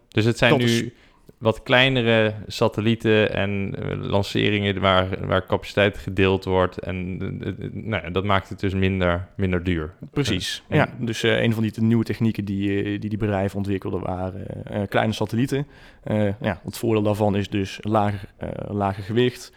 Dus 0.09 0.25
het 0.25 0.38
zijn 0.38 0.56
nu 0.59 0.64
is... 0.64 0.85
wat 1.40 1.62
kleinere 1.62 2.35
satellieten 2.47 3.35
en 3.35 3.75
lanceringen 4.00 4.80
waar, 4.80 5.26
waar 5.26 5.47
capaciteit 5.47 5.99
gedeeld 5.99 6.44
wordt. 6.44 6.78
En 6.78 7.16
nou, 7.73 8.11
dat 8.11 8.25
maakt 8.25 8.49
het 8.49 8.61
dus 8.61 8.75
minder, 8.75 9.28
minder 9.37 9.64
duur. 9.64 9.94
Precies. 10.11 10.62
Ja, 10.68 10.88
dus 10.99 11.23
een 11.23 11.52
van 11.52 11.62
die 11.62 11.73
nieuwe 11.82 12.04
technieken 12.04 12.44
die 12.44 12.82
die, 12.99 13.09
die 13.09 13.18
bedrijven 13.18 13.56
ontwikkelden 13.56 14.00
waren 14.00 14.88
kleine 14.88 15.12
satellieten. 15.12 15.66
ja, 16.40 16.61
het 16.64 16.78
voordeel 16.78 17.02
daarvan 17.02 17.37
is 17.37 17.49
dus 17.49 17.78
lager, 17.82 18.20
lager 18.68 19.02
gewicht. 19.02 19.52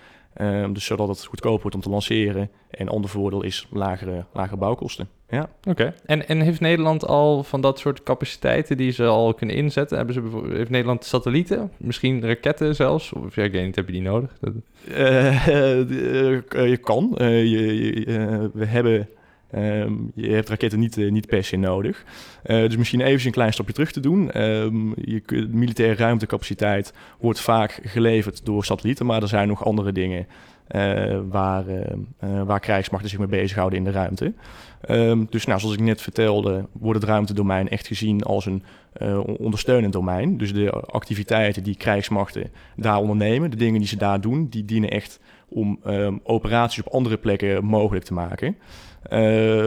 Dus 0.71 0.85
zodat 0.85 1.07
het 1.07 1.25
goedkoop 1.25 1.61
wordt 1.61 1.75
om 1.75 1.81
te 1.81 1.89
lanceren. 1.89 2.49
En 2.69 2.89
ander 2.89 3.09
voordeel 3.09 3.43
is 3.43 3.67
lagere, 3.71 4.25
lagere 4.33 4.57
bouwkosten. 4.57 5.09
Ja. 5.33 5.49
Oké. 5.63 5.93
En, 6.05 6.27
en 6.27 6.41
heeft 6.41 6.59
Nederland 6.59 7.05
al 7.07 7.43
van 7.43 7.61
dat 7.61 7.79
soort 7.79 8.03
capaciteiten 8.03 8.77
die 8.77 8.91
ze 8.91 9.05
al 9.05 9.33
kunnen 9.33 9.55
inzetten? 9.55 9.97
Hebben 9.97 10.15
ze 10.15 10.53
heeft 10.53 10.69
Nederland 10.69 11.05
satellieten? 11.05 11.71
Misschien 11.77 12.25
raketten 12.25 12.75
zelfs? 12.75 13.13
Of 13.13 13.35
ja, 13.35 13.43
ik 13.43 13.51
weet 13.51 13.65
niet, 13.65 13.75
heb 13.75 13.85
je 13.85 13.91
die 13.91 14.01
nodig? 14.01 14.37
Dat... 14.39 14.53
Uh, 14.89 15.47
je 16.71 16.79
kan. 16.81 17.15
Uh, 17.17 17.43
je, 17.51 17.83
je, 17.99 18.49
we 18.53 18.65
hebben 18.65 19.07
Um, 19.55 20.11
je 20.15 20.29
hebt 20.29 20.49
raketten 20.49 20.79
niet, 20.79 20.97
uh, 20.97 21.11
niet 21.11 21.27
per 21.27 21.43
se 21.43 21.55
nodig. 21.55 22.03
Uh, 22.45 22.61
dus 22.61 22.77
misschien 22.77 23.01
even 23.01 23.25
een 23.25 23.31
klein 23.31 23.53
stapje 23.53 23.73
terug 23.73 23.91
te 23.91 23.99
doen. 23.99 24.41
Um, 24.41 24.93
je, 24.95 25.47
militaire 25.51 25.95
ruimtecapaciteit 25.95 26.93
wordt 27.19 27.39
vaak 27.39 27.79
geleverd 27.83 28.45
door 28.45 28.65
satellieten, 28.65 29.05
maar 29.05 29.21
er 29.21 29.27
zijn 29.27 29.47
nog 29.47 29.65
andere 29.65 29.91
dingen 29.91 30.27
uh, 30.75 31.19
waar, 31.29 31.65
waar 32.45 32.59
krijgsmachten 32.59 33.09
zich 33.09 33.19
mee 33.19 33.27
bezighouden 33.27 33.77
in 33.77 33.83
de 33.85 33.91
ruimte. 33.91 34.33
Um, 34.89 35.27
dus 35.29 35.45
nou, 35.45 35.59
zoals 35.59 35.75
ik 35.75 35.81
net 35.81 36.01
vertelde, 36.01 36.65
wordt 36.71 37.01
het 37.01 37.09
ruimtedomein 37.09 37.69
echt 37.69 37.87
gezien 37.87 38.23
als 38.23 38.45
een 38.45 38.63
ondersteunend 39.37 39.93
domein. 39.93 40.37
Dus 40.37 40.53
de 40.53 40.71
activiteiten 40.71 41.63
die 41.63 41.75
krijgsmachten 41.75 42.51
daar 42.75 42.97
ondernemen, 42.97 43.49
de 43.49 43.57
dingen 43.57 43.79
die 43.79 43.87
ze 43.87 43.97
daar 43.97 44.21
doen, 44.21 44.47
die 44.49 44.65
dienen 44.65 44.89
echt 44.89 45.19
om 45.47 45.79
ehm, 45.83 46.17
operaties 46.23 46.83
op 46.83 46.93
andere 46.93 47.17
plekken 47.17 47.65
mogelijk 47.65 48.05
te 48.05 48.13
maken. 48.13 48.57
Uh, 49.11 49.19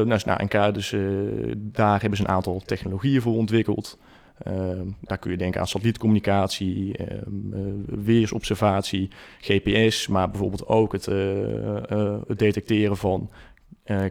nou, 0.03 0.21
nou, 0.49 0.73
dus 0.73 0.93
uh, 0.93 1.53
daar 1.57 2.01
hebben 2.01 2.19
ze 2.19 2.25
een 2.25 2.31
aantal 2.31 2.63
technologieën 2.65 3.23
voor 3.23 3.35
ontwikkeld. 3.35 3.99
Ehm, 4.45 4.87
daar 5.01 5.19
kun 5.19 5.31
je 5.31 5.37
denken 5.37 5.61
aan 5.61 5.67
satellietcommunicatie, 5.67 6.97
ehm, 6.97 7.53
eh, 7.53 7.61
weersobservatie, 7.87 9.09
GPS, 9.41 10.07
maar 10.07 10.31
bijvoorbeeld 10.31 10.67
ook 10.67 10.93
het, 10.93 11.07
eh, 11.07 11.91
eh, 11.91 12.17
het 12.27 12.39
detecteren 12.39 12.97
van 12.97 13.31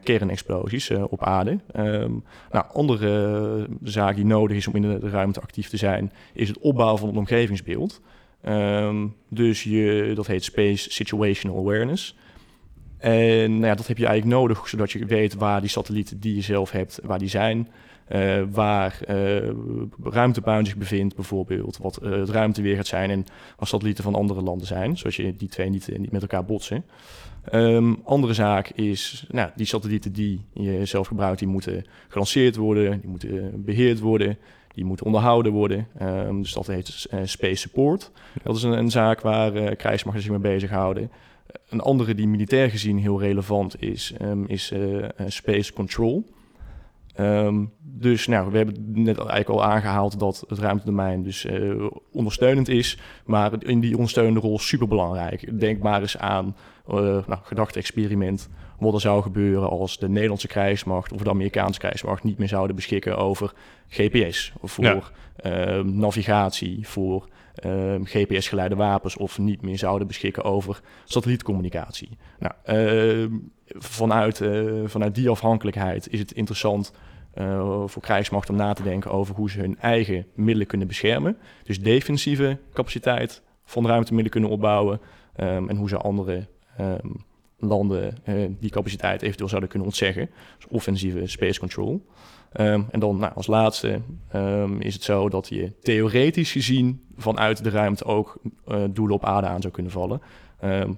kernexplosies 0.03 0.89
op 0.89 1.24
aarde. 1.24 1.60
Um, 1.75 2.24
nou, 2.51 2.65
andere 2.74 3.67
zaak 3.84 4.15
die 4.15 4.25
nodig 4.25 4.58
is 4.58 4.67
om 4.67 4.75
in 4.75 4.82
de 4.82 5.10
ruimte 5.10 5.41
actief 5.41 5.70
te 5.70 5.77
zijn, 5.77 6.12
is 6.34 6.48
het 6.48 6.60
opbouwen 6.60 7.00
van 7.00 7.10
een 7.10 7.17
omgevingsbeeld. 7.17 8.01
dus 9.29 9.63
je, 9.63 10.12
dat 10.15 10.27
heet 10.27 10.44
Space 10.44 10.91
Situational 10.91 11.60
Awareness. 11.60 12.15
En 12.98 13.51
nou 13.51 13.65
ja, 13.65 13.75
dat 13.75 13.88
heb 13.88 13.98
je 13.98 14.05
eigenlijk 14.05 14.38
nodig, 14.38 14.67
zodat 14.67 14.91
je 14.91 15.05
weet 15.05 15.34
waar 15.34 15.62
die 15.62 15.70
satellieten 15.70 16.20
die 16.20 16.36
je 16.36 16.41
zelf 16.41 16.72
hebt, 16.72 17.00
waar 17.03 17.20
die 17.20 17.29
zijn. 17.29 17.67
Uh, 18.12 18.43
waar 18.51 19.00
uh, 19.09 19.50
ruimtebaan 20.03 20.65
zich 20.65 20.75
bevindt, 20.75 21.15
bijvoorbeeld. 21.15 21.77
Wat 21.77 22.00
uh, 22.03 22.12
het 22.12 22.29
ruimteweer 22.29 22.75
gaat 22.75 22.88
zijn 22.88 23.09
en 23.09 23.25
waar 23.57 23.67
satellieten 23.67 24.03
van 24.03 24.15
andere 24.15 24.41
landen 24.41 24.67
zijn. 24.67 24.97
Zodat 24.97 25.15
je 25.15 25.35
die 25.35 25.50
twee 25.50 25.69
niet, 25.69 25.97
niet 25.97 26.12
met 26.12 26.21
elkaar 26.21 26.45
botsen. 26.45 26.85
Um, 27.53 28.01
andere 28.03 28.33
zaak 28.33 28.69
is, 28.69 29.25
nou, 29.29 29.50
die 29.55 29.65
satellieten 29.65 30.13
die 30.13 30.45
je 30.53 30.85
zelf 30.85 31.07
gebruikt, 31.07 31.39
die 31.39 31.47
moeten 31.47 31.85
gelanceerd 32.07 32.55
worden, 32.55 33.00
die 33.00 33.09
moeten 33.09 33.63
beheerd 33.63 34.00
worden, 34.00 34.38
die 34.74 34.85
moeten 34.85 35.05
onderhouden 35.05 35.51
worden. 35.51 35.88
Um, 36.01 36.41
dus 36.41 36.53
dat 36.53 36.67
heet 36.67 37.07
Space 37.24 37.55
Support. 37.55 38.12
Dat 38.43 38.55
is 38.55 38.63
een, 38.63 38.77
een 38.77 38.91
zaak 38.91 39.21
waar 39.21 39.55
uh, 39.55 39.69
krijgsmachten 39.77 40.24
zich 40.24 40.31
mee 40.31 40.39
bezighouden. 40.39 41.12
Een 41.69 41.81
andere 41.81 42.15
die 42.15 42.27
militair 42.27 42.69
gezien 42.69 42.97
heel 42.97 43.19
relevant 43.19 43.81
is, 43.81 44.13
um, 44.21 44.47
is 44.47 44.74
Space 45.27 45.74
Control. 45.74 46.33
Um, 47.19 47.74
dus 47.98 48.27
nou, 48.27 48.51
we 48.51 48.57
hebben 48.57 48.75
net 48.86 49.17
eigenlijk 49.17 49.50
al 49.50 49.63
aangehaald 49.63 50.19
dat 50.19 50.43
het 50.48 50.60
ruimtedomein 50.60 51.24
dus 51.24 51.45
uh, 51.45 51.86
ondersteunend 52.12 52.67
is, 52.67 52.98
maar 53.25 53.51
in 53.60 53.79
die 53.79 53.95
ondersteunende 53.95 54.39
rol 54.39 54.60
superbelangrijk. 54.60 55.60
Denk 55.60 55.81
maar 55.81 56.01
eens 56.01 56.17
aan 56.17 56.55
uh, 56.89 56.95
nou, 56.95 57.39
gedachte-experiment, 57.43 58.50
wat 58.79 58.93
er 58.93 59.01
zou 59.01 59.22
gebeuren 59.22 59.69
als 59.69 59.98
de 59.98 60.10
Nederlandse 60.10 60.48
krijgsmacht 60.48 61.13
of 61.13 61.22
de 61.22 61.29
Amerikaanse 61.29 61.79
krijgsmacht 61.79 62.24
niet 62.24 62.38
meer 62.38 62.48
zouden 62.48 62.75
beschikken 62.75 63.17
over 63.17 63.53
GPS, 63.88 64.53
voor 64.63 65.12
ja. 65.43 65.77
uh, 65.77 65.84
navigatie, 65.84 66.88
voor 66.88 67.27
uh, 67.65 67.95
GPS-geleide 68.03 68.75
wapens 68.75 69.17
of 69.17 69.38
niet 69.38 69.62
meer 69.62 69.77
zouden 69.77 70.07
beschikken 70.07 70.43
over 70.43 70.81
satellietcommunicatie. 71.03 72.17
Nou, 72.39 72.53
uh, 73.24 73.39
vanuit, 73.67 74.39
uh, 74.39 74.81
vanuit 74.85 75.15
die 75.15 75.29
afhankelijkheid 75.29 76.12
is 76.12 76.19
het 76.19 76.31
interessant 76.31 76.91
uh, 77.35 77.83
voor 77.85 78.01
krijgsmacht 78.01 78.50
om 78.50 78.55
na 78.55 78.74
te 78.74 78.83
denken 78.83 79.12
over 79.12 79.35
hoe 79.35 79.50
ze 79.50 79.59
hun 79.59 79.77
eigen 79.79 80.25
middelen 80.33 80.67
kunnen 80.67 80.88
beschermen. 80.88 81.38
Dus 81.63 81.79
defensieve 81.79 82.57
capaciteit 82.74 83.41
van 83.65 83.88
ruimtemiddelen 83.88 84.31
kunnen 84.31 84.50
opbouwen 84.50 85.00
um, 85.39 85.69
en 85.69 85.75
hoe 85.75 85.89
ze 85.89 85.97
andere 85.97 86.47
landen 87.59 88.17
uh, 88.25 88.45
die 88.59 88.69
capaciteit 88.69 89.21
eventueel 89.21 89.50
zouden 89.50 89.69
kunnen 89.69 89.88
ontzeggen. 89.88 90.29
Dus 90.57 90.67
offensieve 90.67 91.27
space 91.27 91.59
control. 91.59 92.05
Um, 92.59 92.88
en 92.91 93.00
dan 93.00 93.17
nou, 93.17 93.33
als 93.35 93.47
laatste 93.47 94.01
um, 94.35 94.81
is 94.81 94.93
het 94.93 95.03
zo 95.03 95.29
dat 95.29 95.47
je 95.47 95.71
theoretisch 95.81 96.51
gezien 96.51 97.01
vanuit 97.17 97.63
de 97.63 97.69
ruimte 97.69 98.05
ook 98.05 98.39
uh, 98.67 98.83
doelen 98.89 99.15
op 99.15 99.25
aarde 99.25 99.47
aan 99.47 99.62
zou 99.62 99.74
kunnen 99.74 99.91
vallen. 99.91 100.21
Um, 100.63 100.97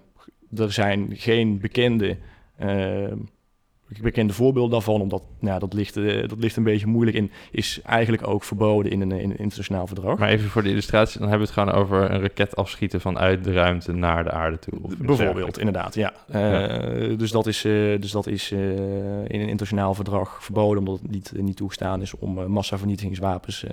er 0.55 0.71
zijn 0.71 1.07
geen 1.15 1.59
bekende 1.59 2.17
bekende 4.01 4.33
voorbeeld 4.33 4.71
daarvan, 4.71 5.01
omdat 5.01 5.21
nou, 5.39 5.59
dat, 5.59 5.73
ligt, 5.73 5.97
uh, 5.97 6.27
dat 6.27 6.39
ligt 6.39 6.55
een 6.55 6.63
beetje 6.63 6.87
moeilijk 6.87 7.17
in, 7.17 7.31
is 7.51 7.79
eigenlijk 7.85 8.27
ook 8.27 8.43
verboden 8.43 8.91
in 8.91 9.01
een, 9.01 9.11
in 9.11 9.29
een 9.29 9.37
internationaal 9.37 9.87
verdrag. 9.87 10.17
Maar 10.17 10.29
even 10.29 10.49
voor 10.49 10.63
de 10.63 10.69
illustratie, 10.69 11.19
dan 11.19 11.29
hebben 11.29 11.47
we 11.47 11.53
het 11.53 11.63
gewoon 11.63 11.81
over 11.81 12.11
een 12.11 12.21
raket 12.21 12.55
afschieten 12.55 13.01
vanuit 13.01 13.43
de 13.43 13.53
ruimte 13.53 13.93
naar 13.93 14.23
de 14.23 14.31
aarde 14.31 14.59
toe. 14.59 14.73
Of 14.81 14.97
Bijvoorbeeld, 14.97 15.57
inderdaad, 15.57 15.95
ja. 15.95 16.13
Uh, 16.35 16.51
ja. 16.51 17.15
Dus 17.15 17.31
dat 17.31 17.47
is, 17.47 17.65
uh, 17.65 18.01
dus 18.01 18.11
dat 18.11 18.27
is 18.27 18.51
in 18.51 18.59
een 19.27 19.39
internationaal 19.39 19.93
verdrag 19.93 20.43
verboden, 20.43 20.79
omdat 20.79 20.99
het 21.01 21.11
niet, 21.11 21.31
niet 21.35 21.57
toegestaan 21.57 22.01
is 22.01 22.17
om 22.17 22.51
massavernietigingswapens 22.51 23.65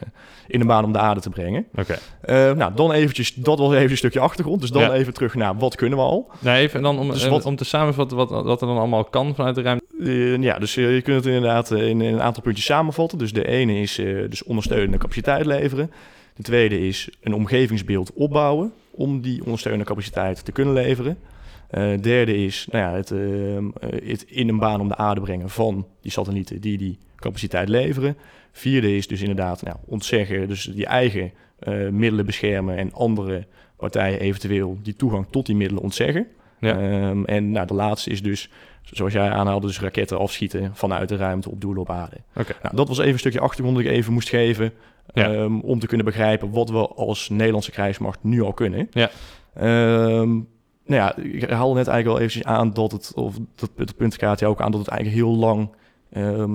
in 0.46 0.60
een 0.60 0.66
baan 0.66 0.84
om 0.84 0.92
de 0.92 0.98
aarde 0.98 1.20
te 1.20 1.30
brengen. 1.30 1.66
Oké. 1.74 1.98
Okay. 2.20 2.52
nou, 2.52 2.74
dan 2.74 2.92
eventjes, 2.92 3.34
dat 3.34 3.58
was 3.58 3.74
even 3.74 3.90
een 3.90 3.96
stukje 3.96 4.20
achtergrond, 4.20 4.60
dus 4.60 4.70
dan 4.70 4.82
ja. 4.82 4.92
even 4.92 5.14
terug 5.14 5.34
naar 5.34 5.56
wat 5.56 5.76
kunnen 5.76 5.98
we 5.98 6.04
al. 6.04 6.30
Nee, 6.38 6.62
even 6.62 6.76
en 6.76 6.82
dan 6.82 6.98
om, 6.98 7.10
dus 7.10 7.28
wat, 7.28 7.44
om 7.44 7.56
te 7.56 7.64
samenvatten 7.64 8.16
wat, 8.16 8.30
wat 8.30 8.60
er 8.60 8.66
dan 8.66 8.76
allemaal 8.76 9.04
kan 9.04 9.34
vanuit 9.34 9.54
de 9.54 9.62
ruimte. 9.62 9.83
Uh, 9.98 10.42
ja, 10.42 10.58
dus 10.58 10.76
uh, 10.76 10.94
je 10.94 11.02
kunt 11.02 11.16
het 11.16 11.26
inderdaad 11.26 11.70
in, 11.70 12.00
in, 12.00 12.00
een 12.00 12.20
aantal 12.20 12.42
puntjes 12.42 12.66
samenvatten. 12.66 13.18
Dus 13.18 13.32
de 13.32 13.46
ene 13.46 13.80
is 13.80 13.98
uh, 13.98 14.28
dus 14.30 14.42
ondersteunende 14.42 14.98
capaciteit 14.98 15.46
leveren. 15.46 15.90
De 16.36 16.42
tweede 16.42 16.86
is 16.86 17.08
een 17.20 17.34
omgevingsbeeld 17.34 18.12
opbouwen 18.12 18.72
om 18.90 19.20
die 19.20 19.44
ondersteunende 19.44 19.86
capaciteit 19.86 20.44
te 20.44 20.52
kunnen 20.52 20.74
leveren. 20.74 21.18
derde 22.00 22.44
is 22.44 22.66
nou 22.70 22.84
ja, 22.84 22.96
het, 22.96 23.08
het, 24.08 24.24
in 24.28 24.48
een 24.48 24.58
baan 24.58 24.80
om 24.80 24.88
de 24.88 24.96
aarde 24.96 25.20
brengen 25.20 25.50
van 25.50 25.86
die 26.00 26.10
satellieten 26.10 26.60
die 26.60 26.78
die 26.78 26.98
capaciteit 27.16 27.68
leveren. 27.68 28.16
Vierde 28.52 28.96
is 28.96 29.06
dus 29.06 29.20
inderdaad 29.20 29.62
nou, 29.62 29.76
ontzeggen, 29.86 30.48
dus 30.48 30.64
die 30.64 30.86
eigen 30.86 31.32
middelen 31.90 32.26
beschermen 32.26 32.76
en 32.76 32.92
andere 32.92 33.46
partijen 33.76 34.20
eventueel 34.20 34.78
die 34.82 34.96
toegang 34.96 35.26
tot 35.30 35.46
die 35.46 35.56
middelen 35.56 35.82
ontzeggen. 35.82 36.26
Ja. 36.58 37.08
Um, 37.08 37.24
en 37.24 37.50
nou, 37.50 37.66
de 37.66 37.74
laatste 37.74 38.10
is 38.10 38.22
dus 38.22 38.50
zoals 38.82 39.12
jij 39.12 39.30
aanhaalde, 39.30 39.66
dus 39.66 39.80
raketten 39.80 40.18
afschieten 40.18 40.70
vanuit 40.74 41.08
de 41.08 41.16
ruimte 41.16 41.50
op 41.50 41.60
doelen 41.60 41.82
op 41.82 41.90
aarde. 41.90 42.16
Okay. 42.36 42.56
Nou, 42.62 42.76
dat 42.76 42.88
was 42.88 42.98
even 42.98 43.12
een 43.12 43.18
stukje 43.18 43.40
achtergrond 43.40 43.76
dat 43.76 43.86
ik 43.86 43.92
even 43.92 44.12
moest 44.12 44.28
geven 44.28 44.72
ja. 45.12 45.32
um, 45.32 45.60
om 45.60 45.78
te 45.78 45.86
kunnen 45.86 46.06
begrijpen 46.06 46.50
wat 46.50 46.70
we 46.70 46.86
als 46.88 47.28
Nederlandse 47.28 47.70
krijgsmacht 47.70 48.18
nu 48.22 48.42
al 48.42 48.52
kunnen. 48.52 48.88
Ja. 48.90 49.10
Um, 50.20 50.48
nou 50.86 51.00
ja, 51.00 51.16
ik 51.16 51.50
haalde 51.50 51.74
net 51.74 51.88
eigenlijk 51.88 52.06
al 52.06 52.16
eventjes 52.16 52.44
aan 52.44 52.72
dat 52.72 52.92
het, 52.92 53.12
of 53.14 53.36
dat 53.54 53.70
het 53.76 53.96
punt 53.96 54.16
ja 54.20 54.46
ook 54.46 54.60
aan 54.60 54.70
dat 54.70 54.80
het 54.80 54.88
eigenlijk 54.88 55.26
heel 55.26 55.36
lang 55.36 55.68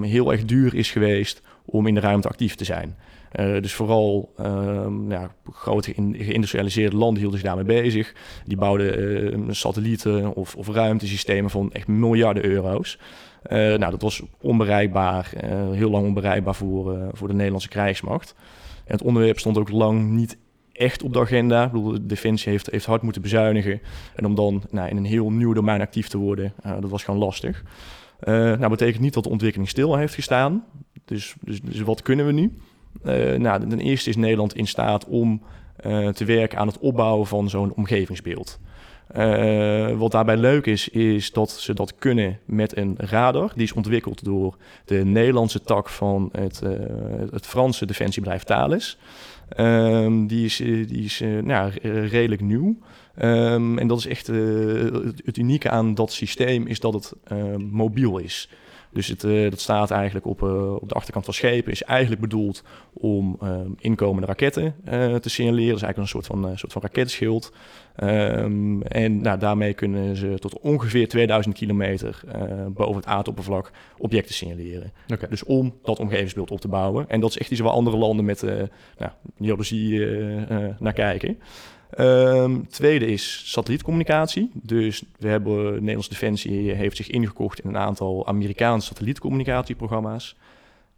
heel 0.03 0.31
erg 0.31 0.45
duur 0.45 0.75
is 0.75 0.91
geweest 0.91 1.41
om 1.65 1.87
in 1.87 1.93
de 1.93 1.99
ruimte 1.99 2.27
actief 2.27 2.55
te 2.55 2.63
zijn. 2.63 2.95
Uh, 3.35 3.61
dus 3.61 3.73
vooral 3.73 4.33
um, 4.39 5.11
ja, 5.11 5.31
grote 5.51 5.93
geïndustrialiseerde 5.93 6.95
landen 6.95 7.19
hielden 7.19 7.39
zich 7.39 7.47
daarmee 7.47 7.81
bezig. 7.81 8.13
Die 8.45 8.57
bouwden 8.57 9.39
uh, 9.39 9.45
satellieten 9.49 10.35
of, 10.35 10.55
of 10.55 10.67
ruimtesystemen 10.67 11.49
van 11.49 11.71
echt 11.71 11.87
miljarden 11.87 12.45
euro's. 12.45 12.99
Uh, 13.43 13.57
nou, 13.57 13.91
dat 13.91 14.01
was 14.01 14.21
onbereikbaar, 14.41 15.31
heel 15.71 15.89
lang 15.89 16.05
onbereikbaar 16.05 16.55
voor, 16.55 17.09
voor 17.11 17.27
de 17.27 17.33
Nederlandse 17.33 17.69
krijgsmacht. 17.69 18.35
En 18.85 18.93
het 18.93 19.01
onderwerp 19.01 19.39
stond 19.39 19.57
ook 19.57 19.69
lang 19.69 20.09
niet 20.09 20.37
echt 20.71 21.03
op 21.03 21.13
de 21.13 21.19
agenda. 21.19 21.65
Ik 21.65 21.71
bedoel, 21.71 21.91
de 21.91 22.05
Defensie 22.05 22.51
heeft, 22.51 22.69
heeft 22.71 22.85
hard 22.85 23.01
moeten 23.01 23.21
bezuinigen. 23.21 23.81
En 24.15 24.25
om 24.25 24.35
dan 24.35 24.63
nou, 24.71 24.89
in 24.89 24.97
een 24.97 25.05
heel 25.05 25.31
nieuw 25.31 25.53
domein 25.53 25.81
actief 25.81 26.07
te 26.07 26.17
worden, 26.17 26.53
dat 26.63 26.89
was 26.89 27.03
gewoon 27.03 27.19
lastig. 27.19 27.63
nou, 28.25 28.69
betekent 28.69 29.01
niet 29.01 29.13
dat 29.13 29.23
de 29.23 29.29
ontwikkeling 29.29 29.69
stil 29.69 29.95
heeft 29.95 30.13
gestaan. 30.13 30.63
Dus, 31.05 31.35
dus, 31.41 31.61
dus 31.61 31.81
wat 31.81 32.01
kunnen 32.01 32.25
we 32.25 32.31
nu? 32.31 32.51
Uh, 33.05 33.37
nou, 33.37 33.69
ten 33.69 33.79
eerste 33.79 34.09
is 34.09 34.15
Nederland 34.15 34.55
in 34.55 34.67
staat 34.67 35.05
om 35.05 35.41
uh, 35.85 36.07
te 36.07 36.25
werken 36.25 36.57
aan 36.57 36.67
het 36.67 36.79
opbouwen 36.79 37.27
van 37.27 37.49
zo'n 37.49 37.73
omgevingsbeeld. 37.73 38.59
Uh, 39.17 39.97
wat 39.97 40.11
daarbij 40.11 40.37
leuk 40.37 40.65
is, 40.65 40.89
is 40.89 41.31
dat 41.31 41.51
ze 41.51 41.73
dat 41.73 41.95
kunnen 41.95 42.39
met 42.45 42.77
een 42.77 42.95
radar. 42.97 43.51
Die 43.55 43.63
is 43.63 43.73
ontwikkeld 43.73 44.23
door 44.23 44.57
de 44.85 45.05
Nederlandse 45.05 45.61
tak 45.61 45.89
van 45.89 46.29
het, 46.31 46.61
het 47.31 47.45
Franse 47.45 47.85
defensiebedrijf 47.85 48.43
Thales. 48.43 48.97
Um, 49.57 50.27
die 50.27 50.45
is, 50.45 50.55
die 50.57 51.03
is 51.03 51.23
nou, 51.43 51.71
redelijk 52.07 52.41
nieuw. 52.41 52.77
Um, 53.21 53.77
en 53.77 53.87
dat 53.87 53.97
is 53.97 54.07
echt 54.07 54.27
het, 54.27 55.21
het 55.25 55.37
unieke 55.37 55.69
aan 55.69 55.95
dat 55.95 56.11
systeem, 56.11 56.67
is 56.67 56.79
dat 56.79 56.93
het 56.93 57.13
mobiel 57.71 58.17
is. 58.17 58.49
Dus 58.91 59.07
het, 59.07 59.23
uh, 59.23 59.49
dat 59.49 59.59
staat 59.59 59.91
eigenlijk 59.91 60.25
op, 60.25 60.41
uh, 60.41 60.73
op 60.73 60.89
de 60.89 60.95
achterkant 60.95 61.25
van 61.25 61.33
schepen. 61.33 61.71
Is 61.71 61.83
eigenlijk 61.83 62.21
bedoeld 62.21 62.63
om 62.93 63.39
uh, 63.43 63.59
inkomende 63.77 64.27
raketten 64.27 64.75
te 65.21 65.29
signaleren. 65.29 65.73
Dus 65.73 65.81
eigenlijk 65.81 65.97
een 65.97 66.07
soort 66.07 66.25
van, 66.25 66.57
soort 66.57 66.71
van 66.71 66.81
raketschild. 66.81 67.53
Um, 68.03 68.81
en 68.81 69.21
nou, 69.21 69.39
daarmee 69.39 69.73
kunnen 69.73 70.15
ze 70.15 70.35
tot 70.39 70.59
ongeveer 70.59 71.07
2000 71.07 71.55
kilometer 71.55 72.21
boven 72.69 72.95
het 72.95 73.05
aardoppervlak 73.05 73.71
objecten 73.97 74.35
signaleren. 74.35 74.91
Okay. 75.13 75.29
Dus 75.29 75.43
om 75.43 75.75
dat 75.83 75.99
omgevingsbeeld 75.99 76.51
op 76.51 76.61
te 76.61 76.67
bouwen. 76.67 77.09
En 77.09 77.19
dat 77.19 77.29
is 77.29 77.37
echt 77.37 77.51
iets 77.51 77.59
waar 77.59 77.71
andere 77.71 77.97
landen 77.97 78.25
met 78.25 78.41
nou, 78.97 79.11
jaloezie 79.37 79.99
naar 80.79 80.93
kijken. 80.93 81.37
Um, 81.97 82.67
tweede 82.67 83.05
is 83.05 83.51
satellietcommunicatie. 83.51 84.51
Dus 84.53 85.03
we 85.17 85.27
hebben, 85.27 85.73
Nederlandse 85.73 86.09
Defensie 86.09 86.71
heeft 86.71 86.95
zich 86.95 87.09
ingekocht 87.09 87.59
in 87.59 87.69
een 87.69 87.77
aantal 87.77 88.27
Amerikaanse 88.27 88.87
satellietcommunicatieprogramma's. 88.87 90.35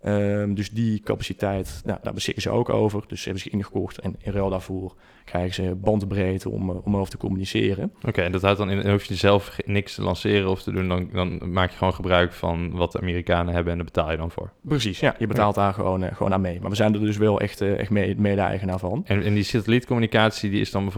Ehm, 0.02 0.54
dus 0.54 0.70
die 0.70 1.00
capaciteit, 1.00 1.82
nou, 1.86 2.00
daar 2.04 2.14
beschikken 2.14 2.44
ze 2.44 2.50
ook 2.50 2.70
over. 2.70 3.04
Dus 3.08 3.20
ze 3.20 3.24
hebben 3.24 3.44
zich 3.44 3.54
ingekocht 3.54 4.00
en 4.00 4.16
in 4.20 4.32
ruil 4.32 4.50
daarvoor 4.50 4.96
krijgen 5.26 5.54
ze 5.54 5.76
bandbreedte 5.76 6.50
om, 6.50 6.70
uh, 6.70 6.76
om 6.86 6.98
over 6.98 7.12
te 7.12 7.18
communiceren. 7.18 7.94
Oké, 8.08 8.22
en 8.22 8.32
dat 8.32 8.42
houdt 8.42 8.58
dan 8.58 8.70
in, 8.70 8.90
hoef 8.90 9.04
je 9.04 9.16
zelf 9.16 9.58
niks 9.66 9.96
te 9.96 10.02
lanceren 10.02 10.50
of 10.50 10.64
te 10.64 10.72
doen, 10.72 10.88
dan, 10.88 11.10
dan 11.14 11.52
maak 11.52 11.72
je 11.72 11.78
gewoon 11.78 11.94
gebruik 11.94 12.34
van 12.34 12.72
wat 12.72 12.92
de 12.92 13.00
Amerikanen 13.00 13.54
hebben 13.54 13.72
en 13.72 13.78
daar 13.78 13.88
betaal 13.88 14.12
je 14.12 14.18
dan 14.18 14.32
voor. 14.32 14.52
Precies, 14.62 15.00
ja, 15.00 15.16
je 15.20 15.28
betaalt 15.28 15.56
daar 15.56 15.74
gewoon, 15.74 16.04
uh, 16.04 16.10
gewoon 16.14 16.34
aan 16.34 16.42
mee. 16.42 16.60
Maar 16.60 16.70
we 16.70 16.76
zijn 16.76 16.94
er 16.94 17.00
dus 17.00 17.18
wel 17.18 17.40
echt, 17.40 17.62
uh, 17.62 17.80
echt 17.80 17.90
mee, 17.90 18.16
mede-eigenaar 18.18 18.80
van. 18.80 19.02
En, 19.06 19.24
en 19.24 19.34
die 19.34 19.44
satellietcommunicatie 19.44 20.50
die 20.50 20.62
is 20.62 20.72
dan 20.72 20.92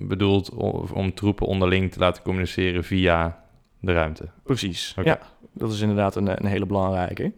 bedoeld 0.00 0.50
om, 0.54 0.86
om 0.92 1.14
troepen 1.14 1.46
onderling 1.46 1.92
te 1.92 1.98
laten 1.98 2.22
communiceren 2.22 2.84
via 2.84 3.44
de 3.80 3.92
ruimte? 3.92 4.28
Precies, 4.42 4.94
okay. 4.98 5.12
ja. 5.12 5.18
Dat 5.52 5.72
is 5.72 5.80
inderdaad 5.80 6.16
een, 6.16 6.40
een 6.40 6.46
hele 6.46 6.66
belangrijke. 6.66 7.32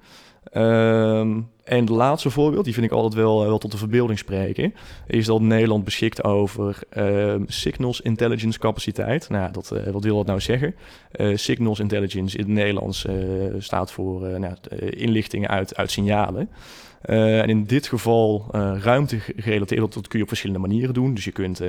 Um, 0.54 1.49
en 1.64 1.80
het 1.80 1.88
laatste 1.88 2.30
voorbeeld, 2.30 2.64
die 2.64 2.75
vind 2.75 2.87
ik 2.87 2.92
altijd 2.92 3.14
wel, 3.14 3.47
wel 3.47 3.59
tot 3.59 3.70
de 3.70 3.76
verbeelding 3.78 4.18
spreken, 4.18 4.75
is 5.06 5.26
dat 5.26 5.40
Nederland 5.40 5.85
beschikt 5.85 6.25
over 6.25 6.78
uh, 6.97 7.35
signals 7.47 8.00
intelligence 8.00 8.59
capaciteit. 8.59 9.28
Nou, 9.28 9.52
dat, 9.52 9.70
uh, 9.75 9.92
wat 9.92 10.04
wil 10.04 10.16
dat 10.16 10.26
nou 10.26 10.40
zeggen? 10.40 10.75
Uh, 11.16 11.37
signals 11.37 11.80
intelligence 11.80 12.37
in 12.37 12.44
het 12.44 12.52
Nederlands 12.52 13.06
eh, 13.06 13.14
staat 13.59 13.92
voor 13.92 14.40
nou, 14.40 14.54
inlichtingen 14.90 15.49
uit, 15.49 15.76
uit 15.76 15.90
signalen. 15.90 16.49
en 17.00 17.49
in 17.49 17.64
dit 17.64 17.87
geval 17.87 18.47
ruimte 18.82 19.18
gerelateerd, 19.18 19.94
dat 19.94 20.09
kun 20.09 20.18
je 20.18 20.25
op 20.25 20.28
verschillende 20.28 20.66
manieren 20.66 20.94
doen. 20.94 21.14
Dus 21.14 21.25
je 21.25 21.32
kunt 21.32 21.61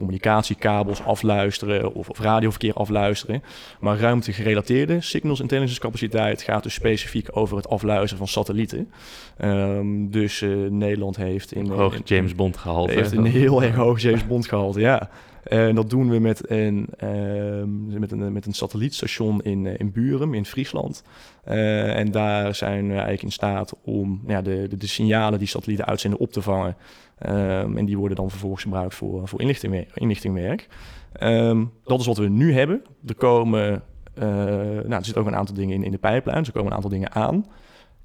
communicatiekabels 0.00 1.02
afluisteren 1.04 1.94
of, 1.94 2.08
of 2.08 2.18
radioverkeer 2.18 2.74
afluisteren. 2.74 3.42
Maar 3.80 3.98
ruimtegerelateerde 3.98 5.00
signals 5.00 5.40
intelligence 5.40 5.80
capaciteit 5.80 6.42
gaat 6.42 6.62
dus 6.62 6.74
specifiek 6.74 7.28
over 7.36 7.56
het 7.56 7.68
afluisteren 7.68 8.18
van 8.18 8.28
satellieten. 8.28 8.90
Um, 9.44 10.10
dus 10.10 10.40
uh, 10.40 10.70
Nederland 10.70 11.16
heeft 11.16 11.52
in... 11.52 11.70
Hoog 11.70 11.96
James 12.04 12.34
Bond 12.34 12.56
gehaald. 12.56 12.90
Heeft 12.90 13.12
een 13.12 13.24
heel 13.24 13.62
erg 13.62 13.74
hoog 13.74 14.00
James 14.00 14.26
Bond 14.26 14.48
gehaald, 14.48 14.74
ja. 14.74 15.10
En 15.42 15.74
dat 15.74 15.90
doen 15.90 16.10
we 16.10 16.18
met 16.18 16.50
een, 16.50 16.88
uh, 17.04 17.98
met 17.98 18.12
een, 18.12 18.32
met 18.32 18.46
een 18.46 18.52
satellietstation 18.52 19.42
in, 19.42 19.78
in 19.78 19.92
Buren, 19.92 20.34
in 20.34 20.44
Friesland. 20.44 21.02
Uh, 21.48 21.96
en 21.96 22.10
daar 22.10 22.54
zijn 22.54 22.86
we 22.86 22.92
eigenlijk 22.92 23.22
in 23.22 23.32
staat 23.32 23.74
om 23.84 24.22
ja, 24.26 24.42
de, 24.42 24.66
de, 24.68 24.76
de 24.76 24.86
signalen 24.86 25.38
die 25.38 25.48
satellieten 25.48 25.86
uitzenden 25.86 26.20
op 26.20 26.32
te 26.32 26.42
vangen. 26.42 26.76
Um, 27.28 27.76
en 27.76 27.84
die 27.84 27.98
worden 27.98 28.16
dan 28.16 28.30
vervolgens 28.30 28.62
gebruikt 28.62 28.94
voor, 28.94 29.28
voor 29.28 29.40
inlichtingwerk. 29.40 29.90
inlichtingwerk. 29.94 30.68
Um, 31.22 31.72
dat 31.84 32.00
is 32.00 32.06
wat 32.06 32.16
we 32.16 32.28
nu 32.28 32.52
hebben. 32.52 32.82
Er 33.06 33.14
komen, 33.14 33.82
uh, 34.18 34.24
nou, 34.24 34.92
er 34.92 35.04
zitten 35.04 35.22
ook 35.22 35.28
een 35.28 35.36
aantal 35.36 35.54
dingen 35.54 35.74
in, 35.74 35.84
in 35.84 35.90
de 35.90 35.98
pijplijn. 35.98 36.44
Er 36.44 36.52
komen 36.52 36.68
een 36.68 36.76
aantal 36.76 36.90
dingen 36.90 37.12
aan. 37.12 37.46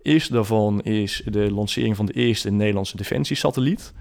Eerste 0.02 0.34
daarvan 0.34 0.82
is 0.82 1.24
de 1.26 1.52
lancering 1.52 1.96
van 1.96 2.06
de 2.06 2.14
eerste 2.14 2.52
Nederlandse 2.52 2.98
defensiesatelliet. 2.98 3.94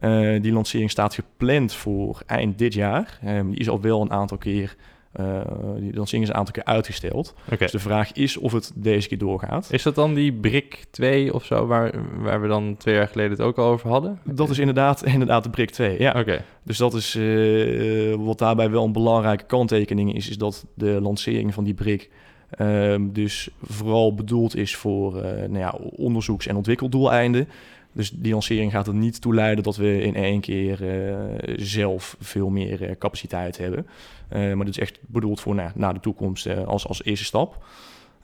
Uh, 0.00 0.42
die 0.42 0.52
lancering 0.52 0.90
staat 0.90 1.14
gepland 1.14 1.74
voor 1.74 2.22
eind 2.26 2.58
dit 2.58 2.74
jaar. 2.74 3.18
Um, 3.26 3.50
die 3.50 3.60
is 3.60 3.68
al 3.68 3.80
wel 3.80 4.00
een 4.00 4.10
aantal 4.12 4.38
keer 4.38 4.76
uh, 5.20 5.40
die 5.76 5.94
lancering 5.94 6.24
is 6.24 6.30
een 6.30 6.38
aantal 6.38 6.54
keer 6.54 6.64
uitgesteld. 6.64 7.34
Okay. 7.44 7.58
Dus 7.58 7.70
de 7.70 7.78
vraag 7.78 8.12
is 8.12 8.36
of 8.36 8.52
het 8.52 8.72
deze 8.74 9.08
keer 9.08 9.18
doorgaat. 9.18 9.68
Is 9.70 9.82
dat 9.82 9.94
dan 9.94 10.14
die 10.14 10.32
BRIC 10.32 10.84
2 10.90 11.34
of 11.34 11.44
zo, 11.44 11.66
waar, 11.66 11.92
waar 12.18 12.40
we 12.40 12.48
dan 12.48 12.76
twee 12.76 12.94
jaar 12.94 13.08
geleden 13.08 13.30
het 13.30 13.40
ook 13.40 13.58
al 13.58 13.66
over 13.66 13.90
hadden? 13.90 14.18
Dat 14.24 14.50
is 14.50 14.58
inderdaad, 14.58 15.04
inderdaad 15.14 15.42
de 15.42 15.50
BRIC 15.50 15.70
2, 15.70 15.98
ja. 15.98 16.20
Okay. 16.20 16.40
Dus 16.62 16.78
dat 16.78 16.94
is 16.94 17.14
uh, 17.16 18.14
wat 18.14 18.38
daarbij 18.38 18.70
wel 18.70 18.84
een 18.84 18.92
belangrijke 18.92 19.44
kanttekening 19.44 20.14
is, 20.14 20.28
is 20.28 20.38
dat 20.38 20.66
de 20.74 21.00
lancering 21.00 21.54
van 21.54 21.64
die 21.64 21.74
BRIC 21.74 22.10
um, 22.58 23.12
dus 23.12 23.48
vooral 23.62 24.14
bedoeld 24.14 24.56
is 24.56 24.76
voor 24.76 25.16
uh, 25.16 25.22
nou 25.22 25.58
ja, 25.58 25.74
onderzoeks- 25.96 26.46
en 26.46 26.56
ontwikkeldoeleinden. 26.56 27.48
Dus 27.92 28.10
die 28.10 28.32
lancering 28.32 28.70
gaat 28.70 28.86
er 28.86 28.94
niet 28.94 29.20
toe 29.20 29.34
leiden 29.34 29.64
dat 29.64 29.76
we 29.76 30.02
in 30.02 30.14
één 30.14 30.40
keer 30.40 30.82
uh, 30.82 31.54
zelf 31.56 32.16
veel 32.20 32.48
meer 32.48 32.82
uh, 32.82 32.90
capaciteit 32.98 33.58
hebben. 33.58 33.86
Uh, 34.32 34.38
maar 34.38 34.64
dat 34.64 34.76
is 34.76 34.78
echt 34.78 34.98
bedoeld 35.06 35.40
voor 35.40 35.54
nou, 35.54 35.70
naar 35.74 35.94
de 35.94 36.00
toekomst 36.00 36.48
als, 36.66 36.86
als 36.88 37.04
eerste 37.04 37.24
stap. 37.24 37.64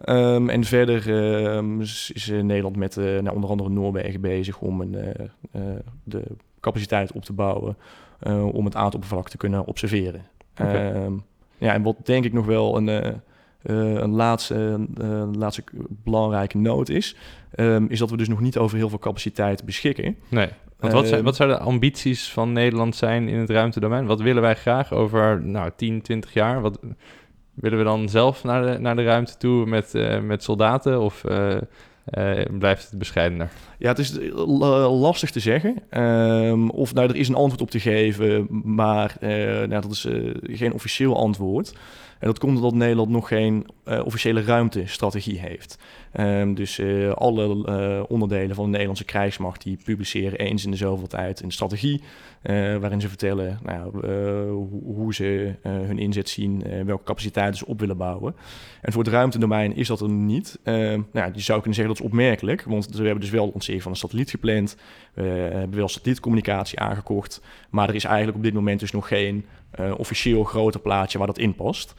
Um, 0.07 0.49
en 0.49 0.65
verder 0.65 1.09
um, 1.55 1.81
is, 1.81 2.11
is 2.15 2.29
Nederland 2.29 2.77
met 2.77 2.97
nou, 2.97 3.31
onder 3.31 3.51
andere 3.51 3.69
Noorwegen 3.69 4.21
bezig 4.21 4.59
om 4.59 4.81
een, 4.81 4.97
de 6.04 6.23
capaciteit 6.61 7.13
op 7.13 7.25
te 7.25 7.33
bouwen 7.33 7.76
om 8.52 8.65
het 8.65 8.76
aardoppervlak 8.76 9.28
te 9.28 9.37
kunnen 9.37 9.67
observeren. 9.67 10.26
Okay. 10.61 11.04
Um, 11.04 11.23
ja, 11.59 11.73
en 11.73 11.83
wat 11.83 11.97
denk 12.02 12.25
ik 12.25 12.33
nog 12.33 12.47
wel 12.47 12.76
een 12.76 13.21
uh, 13.62 13.94
een 13.94 14.10
laatste, 14.10 14.86
uh, 15.00 15.23
laatste 15.32 15.64
belangrijke 15.88 16.58
noot 16.58 16.88
is, 16.88 17.16
um, 17.56 17.86
is 17.88 17.99
dat 17.99 18.10
we 18.10 18.16
dus 18.16 18.28
nog 18.28 18.40
niet 18.40 18.58
over 18.58 18.76
heel 18.76 18.88
veel 18.88 18.99
capaciteit 18.99 19.64
beschikken. 19.64 20.16
Nee. 20.28 20.49
Want 20.78 20.92
wat, 20.92 21.08
zijn, 21.08 21.25
wat 21.25 21.36
zouden 21.36 21.58
de 21.58 21.64
ambities 21.64 22.32
van 22.32 22.52
Nederland 22.52 22.97
zijn 22.97 23.28
in 23.28 23.38
het 23.38 23.50
ruimtedomein? 23.50 24.06
Wat 24.06 24.21
willen 24.21 24.42
wij 24.42 24.54
graag 24.54 24.92
over 24.92 25.42
nou, 25.42 25.71
10, 25.76 26.02
20 26.02 26.32
jaar? 26.32 26.60
Wat, 26.60 26.78
willen 27.54 27.78
we 27.78 27.84
dan 27.84 28.08
zelf 28.08 28.44
naar 28.44 28.66
de, 28.66 28.78
naar 28.78 28.97
de 28.97 29.04
ruimte 29.04 29.36
toe 29.36 29.66
met, 29.66 29.92
met 30.23 30.42
soldaten 30.42 31.00
of 31.00 31.25
blijft 32.58 32.90
het 32.90 32.99
bescheidener? 32.99 33.50
Ja, 33.78 33.88
het 33.88 33.99
is 33.99 34.19
lastig 34.91 35.30
te 35.30 35.41
zeggen. 35.41 36.02
Um, 36.02 36.71
of 36.71 36.95
nou, 36.95 37.08
er 37.08 37.17
is 37.17 37.28
een 37.28 37.34
antwoord 37.34 37.60
op 37.60 37.71
te 37.71 37.80
geven, 37.80 38.47
maar 38.64 39.17
nou, 39.21 39.69
dat 39.69 39.91
is 39.91 40.06
geen 40.43 40.73
officieel 40.73 41.17
antwoord. 41.17 41.75
En 42.19 42.26
dat 42.26 42.38
komt 42.38 42.56
omdat 42.56 42.75
Nederland 42.75 43.08
nog 43.08 43.28
geen 43.28 43.67
officiële 44.04 44.43
ruimtestrategie 44.43 45.38
heeft. 45.38 45.78
Um, 46.21 46.54
dus 46.54 46.80
alle 47.14 48.06
onderdelen 48.08 48.54
van 48.54 48.64
de 48.64 48.71
Nederlandse 48.71 49.04
krijgsmacht 49.04 49.62
die 49.62 49.78
publiceren 49.84 50.38
eens 50.38 50.64
in 50.64 50.71
de 50.71 50.76
zoveel 50.76 51.06
tijd 51.06 51.43
een 51.43 51.50
strategie. 51.50 52.02
waarin 52.80 53.00
ze 53.00 53.08
vertellen 53.08 53.58
nou, 53.62 54.06
hoe 54.95 55.14
ze 55.14 55.54
hun 55.62 55.99
inzet 55.99 56.28
zien, 56.28 56.84
welke 56.84 57.04
capaciteiten 57.04 57.58
ze 57.58 57.67
op 57.67 57.80
willen 57.80 57.97
bouwen. 57.97 58.34
En 58.80 58.93
voor 58.93 59.02
het 59.02 59.12
ruimtedomein 59.12 59.76
is 59.76 59.88
dat 59.88 60.00
er 60.00 60.10
niet. 60.10 60.58
Ehm, 60.62 61.02
nou, 61.12 61.30
je 61.34 61.41
zou 61.41 61.58
kunnen 61.58 61.75
zeggen 61.75 61.95
dat 61.95 62.04
is 62.04 62.10
opmerkelijk, 62.10 62.62
want 62.62 62.86
we 62.86 63.02
hebben 63.02 63.21
dus 63.21 63.30
wel 63.30 63.47
de 63.47 63.52
van 63.76 63.91
een 63.91 63.97
satelliet 63.97 64.31
gepland. 64.31 64.76
We 65.15 65.23
hebben 65.23 65.78
wel 65.78 65.89
satellietcommunicatie 65.89 66.81
aangekocht. 66.81 67.43
Maar 67.71 67.89
er 67.89 67.95
is 67.95 68.04
eigenlijk 68.04 68.37
op 68.37 68.43
dit 68.43 68.54
moment 68.54 68.81
dus 68.81 68.93
nog 68.93 69.09
geen 69.09 69.45
uh, 69.81 69.99
officieel 69.99 70.45
groter 70.45 70.81
plaatje 70.81 71.19
waar 71.19 71.26
dat 71.26 71.39
in 71.39 71.54
past. 71.54 71.95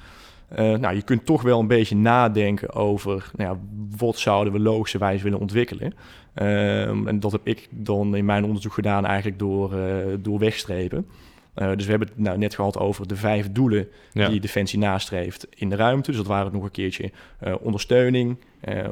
Uh, 0.51 0.57
nou, 0.57 0.95
je 0.95 1.01
kunt 1.01 1.25
toch 1.25 1.41
wel 1.41 1.59
een 1.59 1.67
beetje 1.67 1.95
nadenken 1.95 2.73
over 2.73 3.31
nou 3.35 3.53
ja, 3.53 3.59
wat 3.97 4.17
zouden 4.17 4.53
we 4.53 4.59
logischerwijs 4.59 5.21
willen 5.21 5.39
ontwikkelen. 5.39 5.93
Um, 6.35 7.07
en 7.07 7.19
dat 7.19 7.31
heb 7.31 7.41
ik 7.47 7.67
dan 7.69 8.15
in 8.15 8.25
mijn 8.25 8.43
onderzoek 8.43 8.73
gedaan 8.73 9.05
eigenlijk 9.05 9.39
door, 9.39 9.75
door 10.19 10.39
wegstrepen. 10.39 11.07
Uh, 11.55 11.71
dus 11.75 11.83
we 11.83 11.89
hebben 11.89 12.07
het 12.07 12.17
nou 12.17 12.37
net 12.37 12.55
gehad 12.55 12.77
over 12.77 13.07
de 13.07 13.15
vijf 13.15 13.51
doelen 13.51 13.87
ja. 14.11 14.29
die 14.29 14.39
Defensie 14.39 14.79
nastreeft 14.79 15.47
in 15.55 15.69
de 15.69 15.75
ruimte. 15.75 16.09
Dus 16.09 16.19
dat 16.19 16.27
waren 16.27 16.51
nog 16.51 16.63
een 16.63 16.71
keertje 16.71 17.11
ondersteuning 17.59 18.37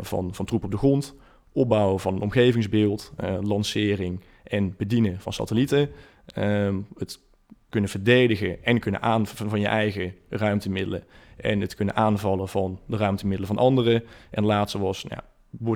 van, 0.02 0.34
van 0.34 0.46
troepen 0.46 0.68
op 0.68 0.74
de 0.74 0.80
grond, 0.80 1.16
opbouwen 1.58 2.00
van 2.00 2.16
een 2.16 2.22
omgevingsbeeld, 2.22 3.14
lancering 3.42 4.20
en 4.44 4.74
bedienen 4.78 5.20
van 5.20 5.34
satellieten. 5.34 5.90
Um, 6.38 6.88
het 6.98 7.20
kunnen 7.70 7.90
verdedigen 7.90 8.64
en 8.64 8.80
kunnen 8.80 9.02
aanvallen 9.02 9.52
van 9.52 9.60
je 9.60 9.68
eigen 9.68 10.14
ruimtemiddelen. 10.30 11.04
En 11.38 11.62
het 11.62 11.76
kunnen 11.76 11.96
aanvallen 11.96 12.48
van 12.48 12.80
de 12.86 12.98
ruimtemiddelen 12.98 13.56
van 13.56 13.58
anderen. 13.66 14.04
En 14.32 14.44
laatste 14.44 14.80
was, 14.80 15.04
nou, 15.04 15.22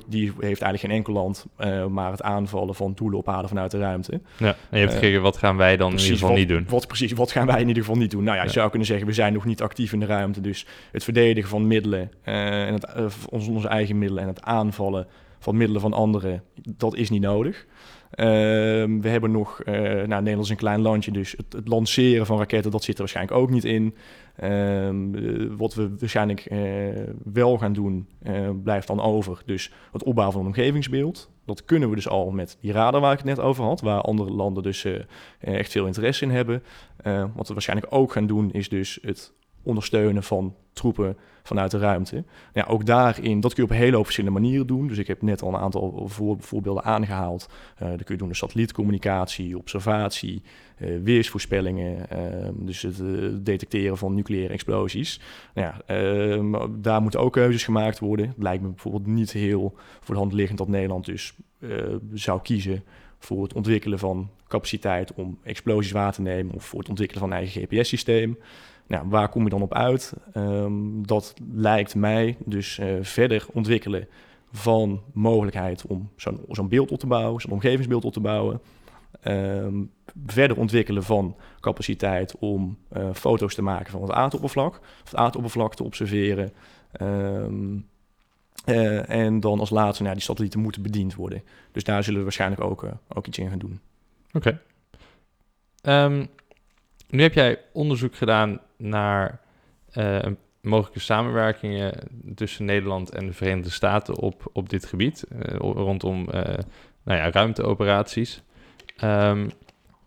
die 0.08 0.26
heeft 0.28 0.42
eigenlijk 0.42 0.80
geen 0.80 0.92
enkel 0.92 1.14
land, 1.14 1.46
uh, 1.60 1.86
maar 1.86 2.12
het 2.12 2.22
aanvallen 2.22 2.76
van 2.76 2.94
doelen 2.96 3.20
op 3.20 3.30
aarde 3.30 3.48
vanuit 3.48 3.72
de 3.72 3.78
ruimte. 3.78 4.22
Ja, 4.38 4.48
en 4.48 4.80
je 4.80 4.86
hebt 4.86 4.94
gekeken, 4.94 5.18
uh, 5.18 5.22
wat 5.22 5.38
gaan 5.38 5.58
wij 5.58 5.78
dan 5.78 5.92
in 5.92 5.98
ieder 5.98 6.12
geval 6.12 6.30
wat, 6.30 6.38
niet 6.38 6.48
doen? 6.48 6.66
Wat, 6.70 6.88
precies, 6.88 7.12
wat 7.12 7.32
gaan 7.32 7.48
wij 7.48 7.62
in 7.62 7.68
ieder 7.68 7.84
geval 7.84 8.00
niet 8.00 8.12
doen? 8.12 8.24
Nou 8.24 8.36
ja, 8.36 8.42
je 8.42 8.48
ja. 8.48 8.54
zou 8.54 8.70
kunnen 8.70 8.88
zeggen, 8.88 9.08
we 9.08 9.14
zijn 9.14 9.34
nog 9.34 9.46
niet 9.46 9.62
actief 9.62 9.94
in 9.94 10.00
de 10.00 10.06
ruimte, 10.06 10.42
dus 10.42 10.66
het 10.92 11.04
verdedigen 11.04 11.50
van 11.50 11.68
middelen, 11.68 12.12
uh, 12.26 12.68
en 12.68 12.74
het, 12.74 12.88
onze, 13.30 13.52
onze 13.52 13.68
eigen 13.68 13.98
middelen 13.98 14.24
en 14.24 14.30
het 14.30 14.42
aanvallen 14.42 15.08
van 15.42 15.58
middelen 15.58 15.82
van 15.82 15.94
anderen, 15.94 16.44
dat 16.76 16.96
is 16.96 17.10
niet 17.10 17.22
nodig. 17.22 17.66
Uh, 18.16 18.26
we 19.02 19.10
hebben 19.10 19.32
nog, 19.32 19.62
uh, 19.66 19.74
nou, 19.82 20.08
Nederland 20.08 20.44
is 20.44 20.50
een 20.50 20.56
klein 20.56 20.82
landje, 20.82 21.12
dus 21.12 21.36
het, 21.38 21.68
lanceren 21.68 22.26
van 22.26 22.38
raketten, 22.38 22.72
dat 22.72 22.84
zit 22.84 22.94
er 22.94 23.00
waarschijnlijk 23.00 23.38
ook 23.38 23.50
niet 23.50 23.66
in. 23.66 23.96
Uh, 24.40 24.90
wat 25.58 25.74
we 25.74 25.96
waarschijnlijk 26.00 26.46
eh, 26.46 26.60
wel 27.24 27.58
gaan 27.58 27.74
doen, 27.74 28.08
eh, 28.24 28.50
blijft 28.64 28.88
dan 28.88 29.02
over. 29.02 29.42
Dus 29.46 29.72
het 29.92 30.04
opbouwen 30.04 30.38
van 30.38 30.46
een 30.46 30.52
omgevingsbeeld. 30.52 31.30
Dat 31.46 31.66
kunnen 31.66 31.90
we 31.90 31.96
dus 31.96 32.08
al 32.08 32.32
met 32.32 32.58
die 32.62 32.72
radar 32.72 33.02
waar 33.02 33.12
ik 33.12 33.18
het 33.18 33.28
net 33.28 33.40
over 33.40 33.64
had, 33.64 33.82
waar 33.82 34.02
andere 34.02 34.32
landen 34.32 34.64
dus 34.64 34.88
echt 35.40 35.72
veel 35.72 35.86
interesse 35.86 36.26
in 36.26 36.32
hebben. 36.32 36.64
wat 37.36 37.48
we 37.48 37.54
waarschijnlijk 37.54 37.94
ook 37.94 38.12
gaan 38.12 38.28
doen, 38.28 38.52
is 38.52 38.70
dus 38.70 39.00
het 39.02 39.34
ondersteunen 39.64 40.24
van 40.24 40.56
troepen 40.74 41.18
vanuit 41.44 41.72
de 41.72 41.78
ruimte. 41.78 42.24
Ja, 42.54 42.66
ook 42.68 42.86
daarin, 42.86 43.40
dat 43.40 43.54
kun 43.54 43.64
je 43.64 43.70
op 43.70 43.76
een 43.76 43.84
hele 43.84 43.96
hoop 43.96 44.04
verschillende 44.04 44.40
manieren 44.40 44.68
doen. 44.68 44.88
Dus 44.88 44.98
ik 44.98 45.08
heb 45.08 45.22
net 45.22 45.42
al 45.42 45.54
een 45.54 45.60
aantal 45.60 46.10
voorbeelden 46.40 46.84
aangehaald. 46.84 47.50
Uh, 47.82 47.90
dat 47.90 48.04
kun 48.04 48.14
je 48.14 48.18
doen 48.18 48.28
door 48.28 48.36
satellietcommunicatie, 48.36 49.58
observatie, 49.58 50.42
uh, 50.78 51.04
weersvoorspellingen. 51.04 52.10
Ehm, 52.10 52.54
dus 52.56 52.82
het 52.82 53.02
detecteren 53.46 53.98
van 53.98 54.16
nucleaire 54.16 54.54
explosies. 54.54 55.20
Nou 55.54 55.68
ja, 55.68 55.82
ehm, 55.86 56.82
daar 56.82 57.02
moeten 57.02 57.20
ook 57.20 57.34
keuzes 57.34 57.64
gemaakt 57.64 58.00
worden. 58.00 58.28
Het 58.28 58.38
lijkt 58.38 58.64
me 58.64 58.70
bijvoorbeeld 58.70 59.08
niet 59.08 59.32
heel 59.32 59.74
voor 60.00 60.16
de 60.16 60.22
hand 60.22 60.34
liggend 60.34 60.58
dat 60.58 60.68
Nederland 60.68 61.06
dus 61.06 61.34
zou 62.14 62.42
kiezen 62.42 62.84
voor 63.20 63.44
het 63.44 63.54
ontwikkelen 63.54 64.00
van 64.00 64.30
capaciteit 64.48 65.14
om 65.14 65.40
explosies 65.44 65.92
waar 65.92 66.14
te 66.14 66.22
nemen 66.22 66.56
of 66.56 66.66
voor 66.66 66.80
het 66.80 66.90
ontwikkelen 66.90 67.22
van 67.22 67.32
een 67.32 67.38
eigen 67.38 67.62
GPS-systeem. 67.62 68.38
Nou, 68.88 69.10
waar 69.10 69.30
kom 69.30 69.44
je 69.44 69.50
dan 69.50 69.62
op 69.62 69.74
uit? 69.74 70.14
Ehm, 70.34 71.02
dat 71.02 71.34
lijkt 71.54 71.96
mij 71.96 72.38
dus 72.46 72.80
uh, 72.80 72.94
verder 73.02 73.46
ontwikkelen 73.54 74.08
van 74.52 75.02
mogelijkheid 75.14 75.86
om 75.88 76.10
zo'n 76.16 76.40
zo'n 76.50 76.70
beeld 76.70 76.92
op 76.92 77.00
te 77.00 77.08
bouwen, 77.08 77.42
zo'n 77.42 77.52
omgevingsbeeld 77.52 78.06
op 78.06 78.14
te 78.14 78.20
bouwen. 78.20 78.62
Um, 79.24 79.92
verder 80.26 80.58
ontwikkelen 80.58 81.04
van 81.04 81.36
capaciteit 81.60 82.38
om 82.40 82.78
uh, 82.98 83.10
foto's 83.14 83.56
te 83.56 83.62
maken 83.62 83.92
van 83.92 84.02
het 84.02 84.12
aardoppervlak, 84.12 84.80
het 85.04 85.16
aardoppervlak 85.16 85.76
te 85.76 85.84
observeren. 85.84 86.54
Um, 87.02 87.88
uh, 88.66 89.10
en 89.10 89.40
dan 89.40 89.60
als 89.60 89.70
laatste, 89.70 90.04
nou, 90.04 90.16
die 90.16 90.24
satellieten 90.24 90.60
moeten 90.60 90.82
bediend 90.82 91.16
worden. 91.16 91.44
Dus 91.72 91.84
daar 91.84 92.04
zullen 92.04 92.18
we 92.20 92.26
waarschijnlijk 92.26 92.62
ook, 92.62 92.86
ook 93.14 93.28
iets 93.28 93.38
in 93.38 93.50
gaan 93.50 93.60
doen. 93.60 93.80
Oké. 94.32 94.60
Nu 97.10 97.22
heb 97.22 97.34
jij 97.34 97.60
onderzoek 97.74 98.16
gedaan 98.16 98.60
naar 98.82 99.40
uh, 99.94 100.20
mogelijke 100.62 101.00
samenwerkingen 101.00 101.94
tussen 102.36 102.66
Nederland 102.66 103.10
en 103.10 103.26
de 103.26 103.34
Verenigde 103.34 103.70
Staten 103.70 104.18
op, 104.18 104.50
op 104.54 104.70
dit 104.70 104.86
gebied, 104.86 105.26
uh, 105.34 105.56
rondom 105.58 106.20
uh, 106.20 106.42
nou 107.04 107.20
ja, 107.20 107.32
ruimteoperaties. 107.32 108.44
Um, 109.04 109.52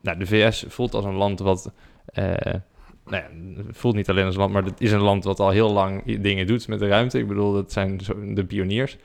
nou, 0.00 0.18
de 0.18 0.26
VS 0.26 0.64
voelt 0.68 0.94
als 0.94 1.04
een 1.04 1.14
land 1.14 1.38
wat, 1.40 1.72
nou 2.14 2.62
ja, 3.10 3.28
voelt 3.70 3.94
niet 3.94 4.08
alleen 4.08 4.24
als 4.24 4.34
een 4.34 4.40
land, 4.40 4.52
maar 4.52 4.64
het 4.64 4.80
is 4.80 4.92
een 4.92 5.00
land 5.00 5.24
wat 5.24 5.40
al 5.40 5.50
heel 5.50 5.72
lang 5.72 6.20
dingen 6.20 6.46
doet 6.46 6.68
met 6.68 6.78
de 6.78 6.88
ruimte. 6.88 7.18
Ik 7.18 7.28
bedoel, 7.28 7.52
dat 7.52 7.72
zijn 7.72 8.00
de 8.34 8.44
pioniers 8.44 8.96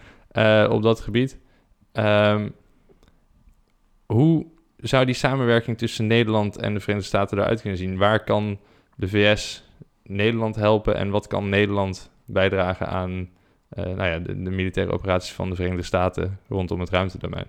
op 0.70 0.82
dat 0.82 1.00
gebied. 1.00 1.40
Um, 1.94 2.54
hoe 4.14 4.46
zou 4.78 5.06
die 5.06 5.16
samenwerking 5.16 5.78
tussen 5.78 6.08
Nederland 6.08 6.58
en 6.58 6.74
de 6.74 6.80
Verenigde 6.80 7.08
Staten 7.08 7.38
eruit 7.38 7.62
kunnen 7.62 7.80
zien? 7.80 7.98
Waar 7.98 8.24
kan 8.24 8.60
de 9.00 9.08
VS 9.08 9.64
Nederland 10.04 10.56
helpen 10.56 10.96
en 10.96 11.10
wat 11.10 11.28
kan 11.28 11.50
Nederland 11.50 12.12
bijdragen 12.26 12.88
aan 12.88 13.12
uh, 13.12 13.86
nou 13.86 14.10
ja, 14.10 14.20
de, 14.20 14.34
militaire 14.36 14.92
operaties 14.92 15.34
van 15.34 15.50
de 15.50 15.56
Verenigde 15.56 15.84
Staten 15.84 16.40
rondom 16.48 16.80
het 16.80 16.90
ruimtedomein? 16.90 17.46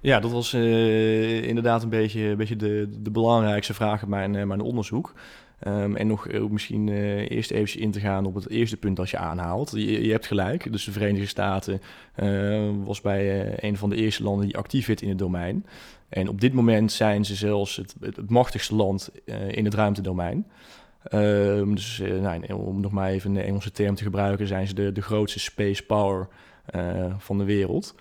Ja, 0.00 0.20
dat 0.20 0.30
was 0.30 0.54
uh, 0.54 1.42
inderdaad 1.42 1.82
een 1.82 1.88
beetje, 1.88 2.20
een 2.20 2.36
beetje 2.36 2.56
de, 2.56 2.88
de 3.00 3.10
belangrijkste 3.10 3.74
vraag 3.74 4.02
in 4.02 4.08
mijn, 4.08 4.30
mijn 4.30 4.60
onderzoek. 4.60 5.12
Um, 5.66 5.96
en 5.96 6.06
nog 6.06 6.28
uh, 6.28 6.46
misschien 6.46 6.86
uh, 6.86 7.30
eerst 7.30 7.50
even 7.50 7.80
in 7.80 7.90
te 7.90 8.00
gaan 8.00 8.26
op 8.26 8.34
het 8.34 8.50
eerste 8.50 8.76
punt 8.76 8.96
dat 8.96 9.10
je 9.10 9.18
aanhaalt. 9.18 9.70
Je, 9.70 10.06
je 10.06 10.10
hebt 10.10 10.26
gelijk, 10.26 10.72
dus 10.72 10.84
de 10.84 10.92
Verenigde 10.92 11.26
Staten 11.26 11.80
uh, 12.16 12.70
was 12.84 13.00
bij 13.00 13.54
een 13.64 13.76
van 13.76 13.90
de 13.90 13.96
eerste 13.96 14.22
landen 14.22 14.46
die 14.46 14.56
actief 14.56 14.86
werd 14.86 15.02
in 15.02 15.08
het 15.08 15.18
domein. 15.18 15.66
En 16.08 16.28
op 16.28 16.40
dit 16.40 16.52
moment 16.52 16.92
zijn 16.92 17.24
ze 17.24 17.34
zelfs 17.34 17.76
het, 17.76 17.94
het, 18.00 18.16
het 18.16 18.30
machtigste 18.30 18.74
land 18.74 19.10
in 19.48 19.64
het 19.64 19.74
ruimtedomein. 19.74 20.46
Um, 21.12 21.74
dus 21.74 22.02
nou, 22.20 22.52
om 22.52 22.80
nog 22.80 22.92
maar 22.92 23.10
even 23.10 23.30
een 23.36 23.44
Engelse 23.44 23.70
term 23.70 23.94
te 23.94 24.02
gebruiken, 24.02 24.46
zijn 24.46 24.66
ze 24.66 24.74
de, 24.74 24.92
de 24.92 25.02
grootste 25.02 25.38
space 25.38 25.86
power 25.86 26.28
van 27.18 27.38
de 27.38 27.44
wereld. 27.44 27.94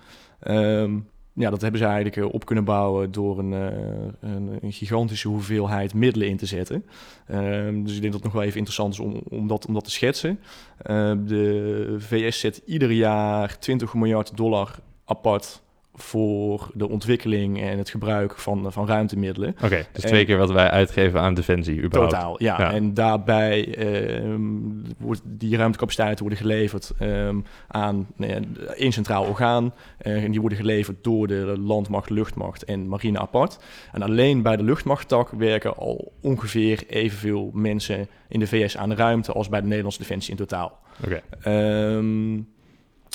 Um, 0.48 1.08
ja, 1.36 1.50
dat 1.50 1.62
hebben 1.62 1.80
ze 1.80 1.86
eigenlijk 1.86 2.18
eh, 2.18 2.34
op 2.34 2.46
kunnen 2.46 2.64
bouwen 2.64 3.12
door 3.12 3.40
een, 3.40 3.54
eh, 3.54 4.30
een, 4.32 4.58
een 4.62 4.72
gigantische 4.74 5.28
hoeveelheid 5.28 5.94
middelen 5.94 6.28
in 6.28 6.38
te 6.38 6.46
zetten. 6.46 6.86
Ehm, 7.28 7.84
dus 7.84 7.96
ik 7.96 8.02
denk 8.02 8.14
dat 8.14 8.14
het 8.14 8.24
nog 8.24 8.34
wel 8.34 8.44
even 8.44 8.58
interessant 8.58 8.94
is 8.94 9.00
om, 9.00 9.22
om, 9.30 9.48
dat, 9.48 9.66
om 9.66 9.74
dat 9.74 9.84
te 9.84 9.92
schetsen. 9.92 10.40
Ehm, 10.82 11.26
de 11.26 11.96
VS 11.98 12.40
zet 12.40 12.62
ieder 12.66 12.92
jaar 12.92 13.60
20 13.60 13.94
miljard 13.94 14.38
dollar 14.38 14.80
apart 15.06 15.64
voor 15.96 16.70
de 16.74 16.90
ontwikkeling 16.90 17.62
en 17.62 17.78
het 17.78 17.90
gebruik 17.90 18.40
van, 18.40 18.72
van 18.72 18.88
ruimtemiddelen. 18.88 19.56
Oké, 19.64 19.86
dus 19.92 20.04
twee 20.04 20.26
keer 20.26 20.38
wat 20.38 20.52
wij 20.52 20.70
uitgeven 20.70 21.20
aan 21.20 21.34
defensie 21.34 21.82
überhaupt. 21.82 22.14
Totaal, 22.14 22.36
ja. 22.38 22.74
En 22.74 22.94
daarbij 22.94 23.78
um, 24.18 24.84
wordt 24.98 25.22
die 25.24 25.58
ruimtecapaciteiten 25.58 26.20
worden 26.20 26.40
geleverd 26.40 26.92
um, 27.02 27.46
aan 27.68 28.08
uh, 28.18 28.36
één 28.76 28.92
centraal 28.92 29.26
orgaan. 29.26 29.74
Uh, 30.02 30.24
en 30.24 30.32
die 30.32 30.40
worden 30.40 30.58
geleverd 30.58 31.04
door 31.04 31.28
de 31.28 31.56
landmacht, 31.60 32.10
luchtmacht 32.10 32.64
en 32.64 32.88
marine 32.88 33.20
apart. 33.20 33.60
En 33.92 34.02
alleen 34.02 34.42
bij 34.42 34.56
de 34.56 34.64
luchtmachttak 34.64 35.30
werken 35.30 35.78
al 35.78 36.14
ongeveer 36.22 36.84
evenveel 36.88 37.50
mensen 37.54 38.08
in 38.28 38.40
de 38.40 38.48
VS 38.48 38.78
aan 38.78 38.90
de 38.90 38.96
ruimte 38.96 39.32
als 39.32 39.50
bij 39.50 39.62
de 39.62 39.68
Nederlandse 39.68 40.00
defensie 40.00 40.32
in 40.32 40.38
totaal. 40.38 40.80
Oké. 41.04 41.22
Um, 41.50 42.54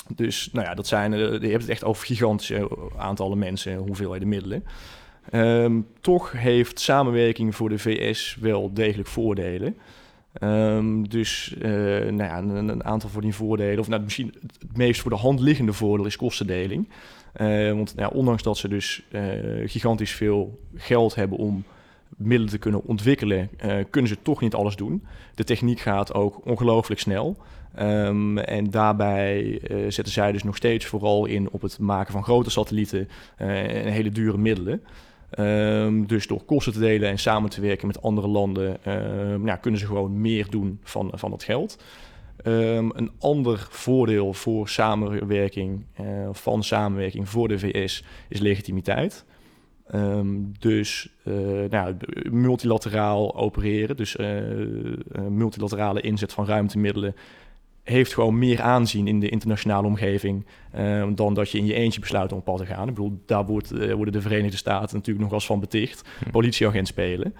dus 0.09 0.49
nou 0.53 0.67
ja, 0.67 0.75
dat 0.75 0.87
zijn, 0.87 1.13
je 1.13 1.49
hebt 1.49 1.63
het 1.63 1.69
echt 1.69 1.85
over 1.85 2.07
gigantische 2.07 2.69
aantallen 2.97 3.39
mensen, 3.39 3.77
hoeveelheden 3.77 4.29
middelen. 4.29 4.65
Um, 5.33 5.87
toch 6.01 6.33
heeft 6.33 6.81
samenwerking 6.81 7.55
voor 7.55 7.69
de 7.69 7.79
VS 7.79 8.37
wel 8.41 8.73
degelijk 8.73 9.09
voordelen. 9.09 9.77
Um, 10.43 11.09
dus 11.09 11.55
uh, 11.59 11.63
nou 12.11 12.23
ja, 12.23 12.39
een, 12.39 12.85
aantal 12.85 13.11
van 13.11 13.23
die 13.23 13.35
voordelen, 13.35 13.79
of 13.79 13.89
nou, 13.89 14.03
misschien 14.03 14.35
het 14.43 14.77
meest 14.77 15.01
voor 15.01 15.11
de 15.11 15.17
hand 15.17 15.41
liggende 15.41 15.73
voordeel 15.73 16.07
is 16.07 16.17
kostendeling. 16.17 16.89
Uh, 17.37 17.73
want 17.73 17.95
nou 17.97 18.11
ja, 18.13 18.19
ondanks 18.19 18.43
dat 18.43 18.59
ze 18.59 18.69
dus 18.69 19.03
uh, 19.11 19.23
gigantisch 19.65 20.13
veel 20.13 20.61
geld 20.75 21.15
hebben 21.15 21.39
om 21.39 21.65
middelen 22.21 22.51
te 22.51 22.59
kunnen 22.59 22.85
ontwikkelen, 22.85 23.51
kunnen 23.91 24.11
ze 24.11 24.23
toch 24.23 24.41
niet 24.41 24.55
alles 24.55 24.77
doen. 24.77 25.05
De 25.35 25.45
techniek 25.45 25.81
gaat 25.81 26.15
ook 26.15 26.47
ongelooflijk 26.47 27.01
snel. 27.01 27.37
Um, 27.79 28.39
en 28.39 28.71
daarbij 28.71 29.43
uh, 29.45 29.91
zetten 29.91 30.13
zij 30.13 30.33
dus 30.33 30.43
nog 30.43 30.57
steeds 30.57 30.87
vooral 30.87 31.27
in 31.27 31.51
op 31.51 31.63
het 31.63 31.79
maken 31.79 32.13
van 32.13 32.25
grote 32.25 32.51
satellieten 32.51 33.09
uh, 33.39 33.87
en 33.87 33.93
hele 33.93 34.11
dure 34.11 34.39
middelen. 34.39 34.83
Um, 35.39 36.07
dus 36.07 36.27
door 36.27 36.43
kosten 36.43 36.73
te 36.73 36.79
delen 36.79 37.09
en 37.09 37.19
samen 37.19 37.51
te 37.51 37.61
werken 37.61 37.87
met 37.87 38.03
andere 38.03 38.29
landen, 38.29 38.79
ja, 39.45 39.57
kunnen 39.57 39.81
ze 39.81 39.87
gewoon 39.87 40.21
meer 40.21 40.47
doen 40.51 40.81
van, 40.83 41.11
van 41.15 41.31
dat 41.31 41.43
geld. 41.43 41.83
een 42.43 43.11
ander 43.19 43.67
voordeel 43.71 44.33
voor 44.33 44.69
samenwerking, 44.69 45.85
van 46.33 46.65
samenwerking 46.65 47.29
voor 47.29 47.49
de 47.49 47.59
VS, 47.59 48.05
is 48.29 48.41
legitimiteit. 48.41 49.25
Um, 49.95 50.53
dus 50.59 51.09
uh, 51.25 51.35
nou, 51.71 51.97
multilateraal 52.31 53.37
opereren, 53.37 53.97
dus 53.97 54.17
uh, 54.17 54.29
multilaterale 55.29 56.01
inzet 56.01 56.33
van 56.33 56.47
ruimtemiddelen 56.47 57.15
heeft 57.83 58.15
gewoon 58.15 58.39
meer 58.39 58.61
aanzien 58.61 59.07
in 59.07 59.21
de 59.21 59.29
internationale 59.29 59.87
omgeving 59.87 60.47
uh, 60.79 61.07
dan 61.15 61.35
dat 61.35 61.51
je 61.51 61.59
in 61.59 61.67
je 61.67 61.75
eentje 61.75 62.01
besluit 62.01 62.33
om 62.33 62.39
op 62.39 62.45
pad 62.45 62.59
te 62.59 62.67
gaan. 62.67 62.89
Ik 62.89 62.95
bedoel, 62.95 63.23
daar 63.27 63.47
wordt, 63.47 63.73
uh, 63.73 63.93
worden 63.93 64.13
de 64.13 64.21
Verenigde 64.21 64.57
Staten 64.57 64.97
natuurlijk 64.97 65.25
nog 65.25 65.33
eens 65.33 65.47
van 65.47 65.61
beticht. 65.61 66.09
Hm. 66.25 66.31
Politieagent 66.31 66.87
spelen. 66.87 67.35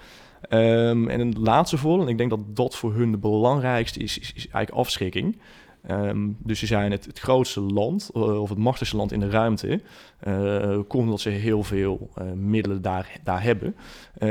Um, 0.49 1.09
en 1.09 1.21
een 1.21 1.37
laatste 1.39 1.77
voordeel, 1.79 2.05
en 2.05 2.11
ik 2.11 2.19
denk 2.19 2.31
dat 2.31 2.57
dat 2.57 2.77
voor 2.77 2.95
hun 2.95 3.11
de 3.11 3.19
belangrijkste 3.19 4.01
is, 4.01 4.19
is, 4.19 4.33
is 4.33 4.49
eigenlijk 4.49 4.71
afschrikking. 4.71 5.39
Um, 5.89 6.37
dus 6.43 6.59
ze 6.59 6.67
zijn 6.67 6.91
het, 6.91 7.05
het 7.05 7.19
grootste 7.19 7.61
land, 7.61 8.11
uh, 8.15 8.41
of 8.43 8.49
het 8.49 8.59
machtigste 8.59 8.97
land 8.97 9.13
in 9.13 9.21
de 9.21 9.31
ruimte. 9.31 9.81
Uh, 10.29 10.79
komt 10.89 11.05
omdat 11.05 11.21
ze 11.21 11.29
heel 11.29 11.63
veel 11.63 12.11
uh, 12.19 12.33
middelen 12.33 12.83
daar, 12.83 13.21
daar 13.25 13.43
hebben. 13.43 13.77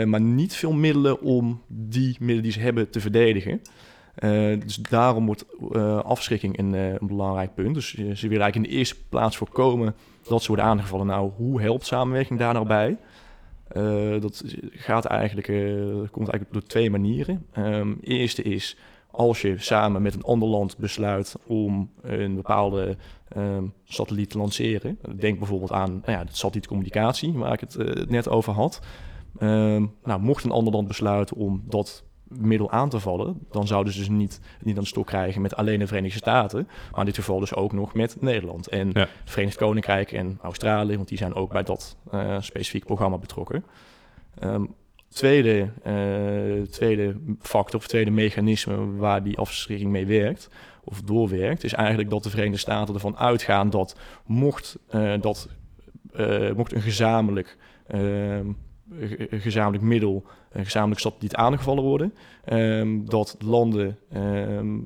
maar 0.06 0.22
niet 0.22 0.56
veel 0.56 0.74
middelen 0.74 1.22
om 1.22 1.62
die 1.68 2.16
middelen 2.20 2.44
die 2.44 2.52
ze 2.52 2.60
hebben 2.60 2.90
te 2.90 3.00
verdedigen. 3.00 3.62
Dus 4.60 4.76
daarom 4.76 5.26
wordt 5.26 5.46
afschrikking 6.04 6.58
een, 6.58 6.74
een, 6.74 7.08
belangrijk 7.08 7.54
punt. 7.54 7.74
Dus 7.74 7.94
ze 7.94 8.04
willen 8.04 8.42
eigenlijk 8.42 8.56
in 8.56 8.62
de 8.62 8.70
eerste 8.70 8.96
plaats 9.10 9.38
voorkomen 9.38 9.96
dat 10.28 10.42
ze 10.42 10.48
worden 10.48 10.66
aangevallen. 10.66 11.06
Nou, 11.06 11.32
hoe 11.36 11.62
helpt 11.62 11.86
samenwerking 11.86 12.40
daar 12.40 12.54
nou 12.54 12.68
bij? 12.68 12.98
dat 14.20 14.44
gaat 14.72 15.06
eigenlijk, 15.06 15.48
komt 16.12 16.30
eigenlijk 16.30 16.52
door 16.54 16.64
twee 16.64 16.90
manieren. 16.90 17.46
Um, 17.58 17.98
eerste 18.02 18.42
is 18.42 18.78
als 19.20 19.42
je 19.42 19.58
samen 19.58 20.02
met 20.02 20.14
een 20.14 20.24
ander 20.24 20.48
land 20.48 20.78
besluit 20.78 21.36
om 21.48 21.92
een 22.02 22.36
bepaalde 22.36 22.98
um, 23.38 23.74
satelliet 23.84 24.30
te 24.30 24.38
lanceren. 24.38 25.00
Denk 25.16 25.38
bijvoorbeeld 25.38 25.72
aan 25.72 25.92
nou 25.92 26.12
ja, 26.12 26.24
de 26.24 26.36
satellietcommunicatie, 26.36 27.34
waar 27.34 27.54
ik 27.54 27.60
het 27.60 28.10
net 28.10 28.30
over 28.30 28.54
had. 28.54 28.80
Um, 29.42 29.96
nou, 30.04 30.22
mocht 30.22 30.44
een 30.44 30.52
ander 30.52 30.74
land 30.74 30.88
besluiten 30.88 31.38
om 31.38 31.64
dat 31.66 32.04
middel 32.28 32.72
aan 32.72 32.90
te 32.90 33.00
vallen, 33.00 33.40
dan 33.52 33.68
zouden 33.68 33.94
ze 33.94 34.00
dus 34.00 34.10
niet, 34.10 34.40
niet 34.62 34.76
aan 34.76 34.84
de 34.84 34.90
stok 34.90 35.06
krijgen 35.06 35.42
met 35.42 35.56
alleen 35.56 35.80
de 35.80 35.88
Verenigde 35.88 36.18
Staten, 36.18 36.68
maar 36.92 37.00
in 37.00 37.06
dit 37.06 37.16
geval 37.16 37.40
dus 37.40 37.56
ook 37.56 37.74
nog 37.74 37.94
met 37.94 38.22
Nederland 38.22 38.68
en 38.68 38.98
het 38.98 39.10
Verenigd 39.26 39.58
Koninkrijk 39.58 40.12
en 40.12 40.40
Australië, 40.42 40.96
want 40.96 41.08
die 41.08 41.18
zijn 41.18 41.34
ook 41.34 41.52
bij 41.52 41.64
dat 41.64 41.98
uh, 42.14 42.42
specifiek 42.42 42.86
programma 42.86 43.18
betrokken. 43.18 43.66
Um, 44.44 44.76
tweede, 45.10 45.70
uh, 45.88 46.62
tweede 46.62 47.16
factor 47.42 47.80
of 47.80 47.88
tweede 47.88 48.12
mechanisme 48.12 48.96
waar 48.96 49.24
die 49.24 49.38
afschrikking 49.38 49.92
mee 49.92 50.06
werkt 50.06 50.50
of 50.84 51.02
doorwerkt, 51.02 51.64
is 51.64 51.74
eigenlijk 51.74 52.10
dat 52.10 52.24
de 52.24 52.30
Verenigde 52.30 52.58
Staten 52.58 52.94
ervan 52.94 53.18
uitgaan 53.18 53.70
dat 53.70 53.96
mocht, 54.26 54.78
uh, 54.96 55.14
dat, 55.22 55.50
uh, 56.16 56.52
mocht 56.52 56.74
een 56.74 56.82
gezamenlijk, 56.82 57.58
ehm, 57.88 58.46
gezamenlijk 59.30 59.84
middel, 59.84 60.26
een 60.52 60.64
gezamenlijk 60.66 61.02
satelliet 61.02 61.36
aangevallen 61.36 61.84
worden, 61.84 62.14
um, 62.54 63.10
dat 63.10 63.36
landen 63.40 63.98
um, 64.16 64.86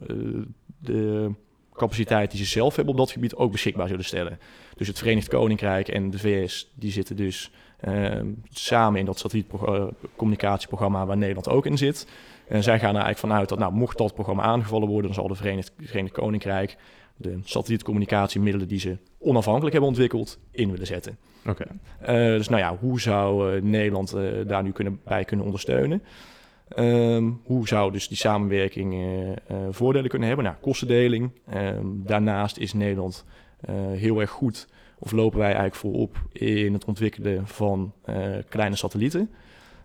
de 0.79 1.31
capaciteit 1.73 2.31
die 2.31 2.39
ze 2.39 2.45
zelf 2.45 2.75
hebben 2.75 2.93
op 2.93 2.99
dat 2.99 3.11
gebied 3.11 3.35
ook 3.35 3.51
beschikbaar 3.51 3.87
zullen 3.87 4.05
stellen. 4.05 4.39
Dus 4.75 4.87
het 4.87 4.97
Verenigd 4.97 5.27
Koninkrijk 5.27 5.87
en 5.87 6.09
de 6.09 6.19
VS 6.19 6.71
die 6.75 6.91
zitten 6.91 7.15
dus 7.15 7.51
Ehm, 7.72 7.72
samen 8.49 8.99
in 8.99 9.05
dat 9.05 9.19
satellietcommunicatieprogramma 9.19 11.05
waar 11.05 11.17
Nederland 11.17 11.49
ook 11.49 11.65
in 11.65 11.77
zit. 11.77 12.07
En 12.47 12.63
zij 12.63 12.79
gaan 12.79 12.95
er 12.95 13.01
eigenlijk 13.01 13.19
vanuit 13.19 13.49
dat, 13.49 13.59
nou, 13.59 13.73
mocht 13.73 13.97
dat 13.97 14.13
programma 14.13 14.43
aangevallen 14.43 14.87
worden, 14.87 15.05
dan 15.05 15.13
zal 15.13 15.27
de 15.27 15.35
Verenigd, 15.35 15.71
Verenigd 15.77 16.13
Koninkrijk 16.13 16.77
de 17.17 17.39
satellietcommunicatiemiddelen 17.43 18.67
die 18.67 18.79
ze 18.79 18.97
onafhankelijk 19.19 19.71
hebben 19.71 19.89
ontwikkeld 19.89 20.39
in 20.51 20.71
willen 20.71 20.87
zetten. 20.87 21.17
Oké. 21.47 21.65
Eh, 21.99 22.15
dus 22.15 22.49
nou 22.49 22.61
ja, 22.61 22.77
hoe 22.77 23.01
zou 23.01 23.55
uh, 23.55 23.61
Nederland 23.61 24.15
uh, 24.15 24.47
daar 24.47 24.63
nu 24.63 24.71
kunnen, 24.71 24.99
bij 25.03 25.23
kunnen 25.23 25.45
ondersteunen? 25.45 26.03
Um, 26.77 27.41
hoe 27.43 27.67
zou 27.67 27.91
dus 27.91 28.07
die 28.07 28.17
samenwerking 28.17 28.95
voordelen 29.69 30.09
kunnen 30.09 30.27
hebben? 30.27 30.45
Nou, 30.45 30.57
kostendeling. 30.61 31.31
Um, 31.55 32.01
daarnaast 32.05 32.57
is 32.57 32.73
Nederland 32.73 33.25
heel 33.91 34.19
erg 34.19 34.29
goed 34.29 34.67
of 35.03 35.11
lopen 35.11 35.37
wij 35.37 35.47
eigenlijk 35.47 35.75
voorop 35.75 36.17
in 36.31 36.73
het 36.73 36.85
ontwikkelen 36.85 37.47
van 37.47 37.93
uh, 38.05 38.35
kleine 38.49 38.75
satellieten. 38.75 39.29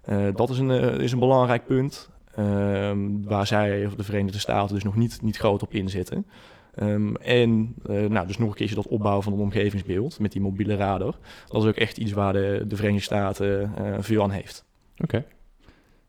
Uh, 0.09 0.27
dat 0.35 0.51
is 0.51 0.59
een, 0.59 0.71
uh, 0.71 0.99
is 0.99 1.13
een 1.13 1.19
belangrijk 1.19 1.67
punt 1.67 2.11
ehm, 2.35 3.23
waar 3.23 3.47
zij, 3.47 3.87
of 3.87 3.95
de 3.95 4.03
Verenigde 4.03 4.39
Staten, 4.39 4.75
dus 4.75 4.85
nog 4.85 4.97
niet, 4.97 5.23
niet 5.23 5.37
groot 5.37 5.63
op 5.63 5.75
inzetten. 5.75 6.27
Um, 6.83 7.17
en 7.17 7.75
nou, 7.85 8.27
dus 8.27 8.39
nog 8.39 8.49
een 8.49 8.55
keertje 8.55 8.75
dat 8.75 8.87
opbouwen 8.87 9.25
van 9.25 9.33
een 9.33 9.39
omgevingsbeeld 9.39 10.19
met 10.19 10.33
die 10.33 10.41
mobiele 10.41 10.77
radar. 10.77 11.15
Dat 11.49 11.63
is 11.63 11.69
ook 11.69 11.75
echt 11.75 11.99
iets 11.99 12.13
waar 12.13 12.33
de, 12.33 12.65
de 12.69 12.77
Verenigde 12.77 13.05
Staten 13.05 13.73
veel 14.01 14.23
aan 14.23 14.31
heeft. 14.31 14.65
Oké. 14.99 15.25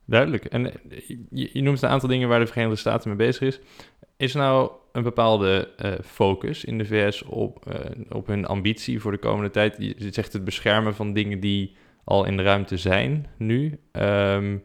Duidelijk. 0.06 0.46
En 0.46 0.72
je, 1.30 1.62
noemt 1.62 1.82
een 1.82 1.90
aantal 1.90 2.10
dingen 2.10 2.30
waar 2.30 2.40
de 2.40 2.48
Verenigde 2.48 2.80
Staten 2.80 3.10
mee 3.10 3.18
bezig 3.18 3.42
is. 3.42 3.60
Is 4.20 4.34
nou 4.34 4.72
een 4.92 5.04
bepaalde 5.04 5.70
uh, 5.86 5.92
focus 6.04 6.66
in 6.66 6.78
de 6.78 6.86
VS 6.86 7.24
op, 7.24 7.66
uh, 7.68 7.76
op 8.10 8.28
hun 8.28 8.46
ambitie 8.46 9.02
voor 9.02 9.12
de 9.12 9.18
komende 9.18 9.50
tijd? 9.50 9.76
Je 9.78 10.12
zegt 10.12 10.34
het 10.34 10.44
beschermen 10.44 10.96
van 10.96 11.14
dingen 11.14 11.40
die 11.40 11.76
al 12.04 12.26
in 12.26 12.38
de 12.38 12.44
ruimte 12.44 12.78
zijn 12.78 13.28
nu. 13.38 13.80
Um, 13.92 14.64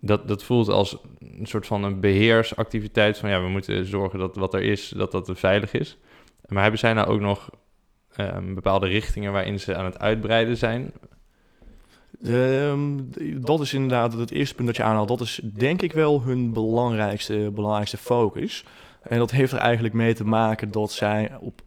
dat, 0.00 0.28
dat 0.28 0.44
voelt 0.44 0.68
als 0.68 0.96
een 1.18 1.46
soort 1.46 1.66
van 1.66 1.84
een 1.84 2.00
beheersactiviteit 2.00 3.18
van 3.18 3.30
ja, 3.30 3.42
we 3.42 3.48
moeten 3.48 3.86
zorgen 3.86 4.18
dat 4.18 4.36
wat 4.36 4.54
er 4.54 4.62
is, 4.62 4.88
dat 4.88 5.12
dat 5.12 5.30
veilig 5.34 5.72
is. 5.72 5.98
Maar 6.48 6.62
hebben 6.62 6.80
zij 6.80 6.92
nou 6.92 7.08
ook 7.08 7.20
nog 7.20 7.50
um, 8.16 8.54
bepaalde 8.54 8.86
richtingen 8.86 9.32
waarin 9.32 9.60
ze 9.60 9.76
aan 9.76 9.84
het 9.84 9.98
uitbreiden 9.98 10.56
zijn? 10.56 10.92
Um, 12.26 13.10
dat 13.40 13.60
is 13.60 13.72
inderdaad 13.72 14.12
het 14.12 14.30
eerste 14.30 14.54
punt 14.54 14.66
dat 14.66 14.76
je 14.76 14.82
aanhaalt. 14.82 15.08
Dat 15.08 15.20
is 15.20 15.40
denk 15.42 15.82
ik 15.82 15.92
wel 15.92 16.22
hun 16.22 16.52
belangrijkste, 16.52 17.50
belangrijkste 17.54 17.96
focus. 17.96 18.64
En 19.02 19.18
dat 19.18 19.30
heeft 19.30 19.52
er 19.52 19.58
eigenlijk 19.58 19.94
mee 19.94 20.14
te 20.14 20.24
maken 20.24 20.70
dat 20.70 20.92
zij 20.92 21.36
op 21.40 21.62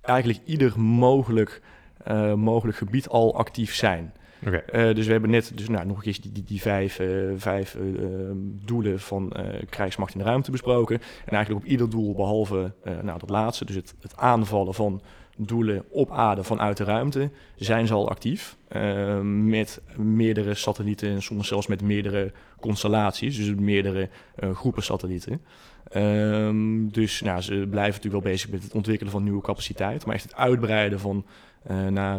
eigenlijk 0.00 0.40
ieder 0.44 0.80
mogelijk, 0.80 1.62
uh, 2.08 2.34
mogelijk 2.34 2.78
gebied 2.78 3.08
al 3.08 3.36
actief 3.36 3.74
zijn. 3.74 4.12
Uh, 4.42 4.94
dus 4.94 5.06
we 5.06 5.12
hebben 5.12 5.30
net 5.30 5.52
dus, 5.54 5.68
nou, 5.68 5.86
nog 5.86 5.96
een 5.96 6.02
keer 6.02 6.18
die, 6.20 6.32
die, 6.32 6.44
die 6.44 6.60
vijf, 6.60 7.00
uh, 7.00 7.32
vijf 7.36 7.76
doelen 8.64 9.00
van 9.00 9.32
krijgsmacht 9.68 10.12
in 10.12 10.18
de 10.18 10.24
ruimte 10.24 10.50
besproken. 10.50 11.00
En 11.24 11.32
eigenlijk 11.32 11.64
op 11.64 11.70
ieder 11.70 11.90
doel, 11.90 12.14
behalve 12.14 12.72
nou, 13.02 13.18
dat 13.18 13.30
laatste, 13.30 13.64
dus 13.64 13.74
het, 13.74 13.94
het 14.00 14.16
aanvallen 14.16 14.74
van 14.74 15.02
doelen 15.36 15.84
op 15.90 16.10
aarde 16.10 16.42
vanuit 16.42 16.76
de 16.76 16.84
ruimte, 16.84 17.30
zijn 17.56 17.86
ze 17.86 17.94
al 17.94 18.08
actief. 18.08 18.56
Uh, 18.76 19.20
met 19.20 19.80
meerdere 19.96 20.54
satellieten 20.54 21.08
en 21.08 21.22
soms 21.22 21.48
zelfs 21.48 21.66
met 21.66 21.82
meerdere 21.82 22.32
constellaties, 22.60 23.36
dus 23.36 23.54
meerdere 23.54 24.08
groepen 24.52 24.82
satellieten. 24.82 25.40
Um, 25.96 26.92
dus 26.92 27.20
nou, 27.20 27.40
ze 27.40 27.52
blijven 27.54 27.94
natuurlijk 27.94 28.24
wel 28.24 28.32
bezig 28.32 28.50
met 28.50 28.62
het 28.62 28.74
ontwikkelen 28.74 29.12
van 29.12 29.22
nieuwe 29.22 29.42
capaciteit, 29.42 30.06
maar 30.06 30.14
echt 30.14 30.24
het 30.24 30.34
uitbreiden 30.34 31.00
van 31.00 31.24
uh, 31.70 31.86
naar, 31.86 32.18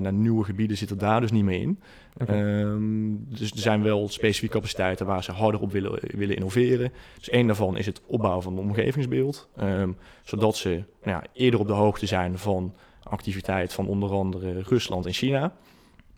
naar 0.00 0.12
nieuwe 0.12 0.44
gebieden 0.44 0.76
zit 0.76 0.90
er 0.90 0.98
daar 0.98 1.20
dus 1.20 1.30
niet 1.30 1.44
meer 1.44 1.60
in. 1.60 1.80
Okay. 2.20 2.60
Um, 2.60 3.26
dus 3.28 3.50
er 3.50 3.58
zijn 3.58 3.82
wel 3.82 4.08
specifieke 4.08 4.54
capaciteiten 4.54 5.06
waar 5.06 5.24
ze 5.24 5.32
harder 5.32 5.60
op 5.60 5.72
willen, 5.72 5.98
willen 6.00 6.36
innoveren. 6.36 6.92
Dus 7.18 7.28
één 7.28 7.46
daarvan 7.46 7.76
is 7.76 7.86
het 7.86 8.02
opbouwen 8.06 8.42
van 8.42 8.52
een 8.52 8.58
omgevingsbeeld, 8.58 9.48
um, 9.60 9.96
zodat 10.22 10.56
ze 10.56 10.68
nou 10.70 10.82
ja, 11.02 11.24
eerder 11.32 11.60
op 11.60 11.66
de 11.66 11.72
hoogte 11.72 12.06
zijn 12.06 12.38
van 12.38 12.74
activiteit 13.02 13.72
van 13.72 13.86
onder 13.86 14.10
andere 14.10 14.62
Rusland 14.62 15.06
en 15.06 15.12
China. 15.12 15.52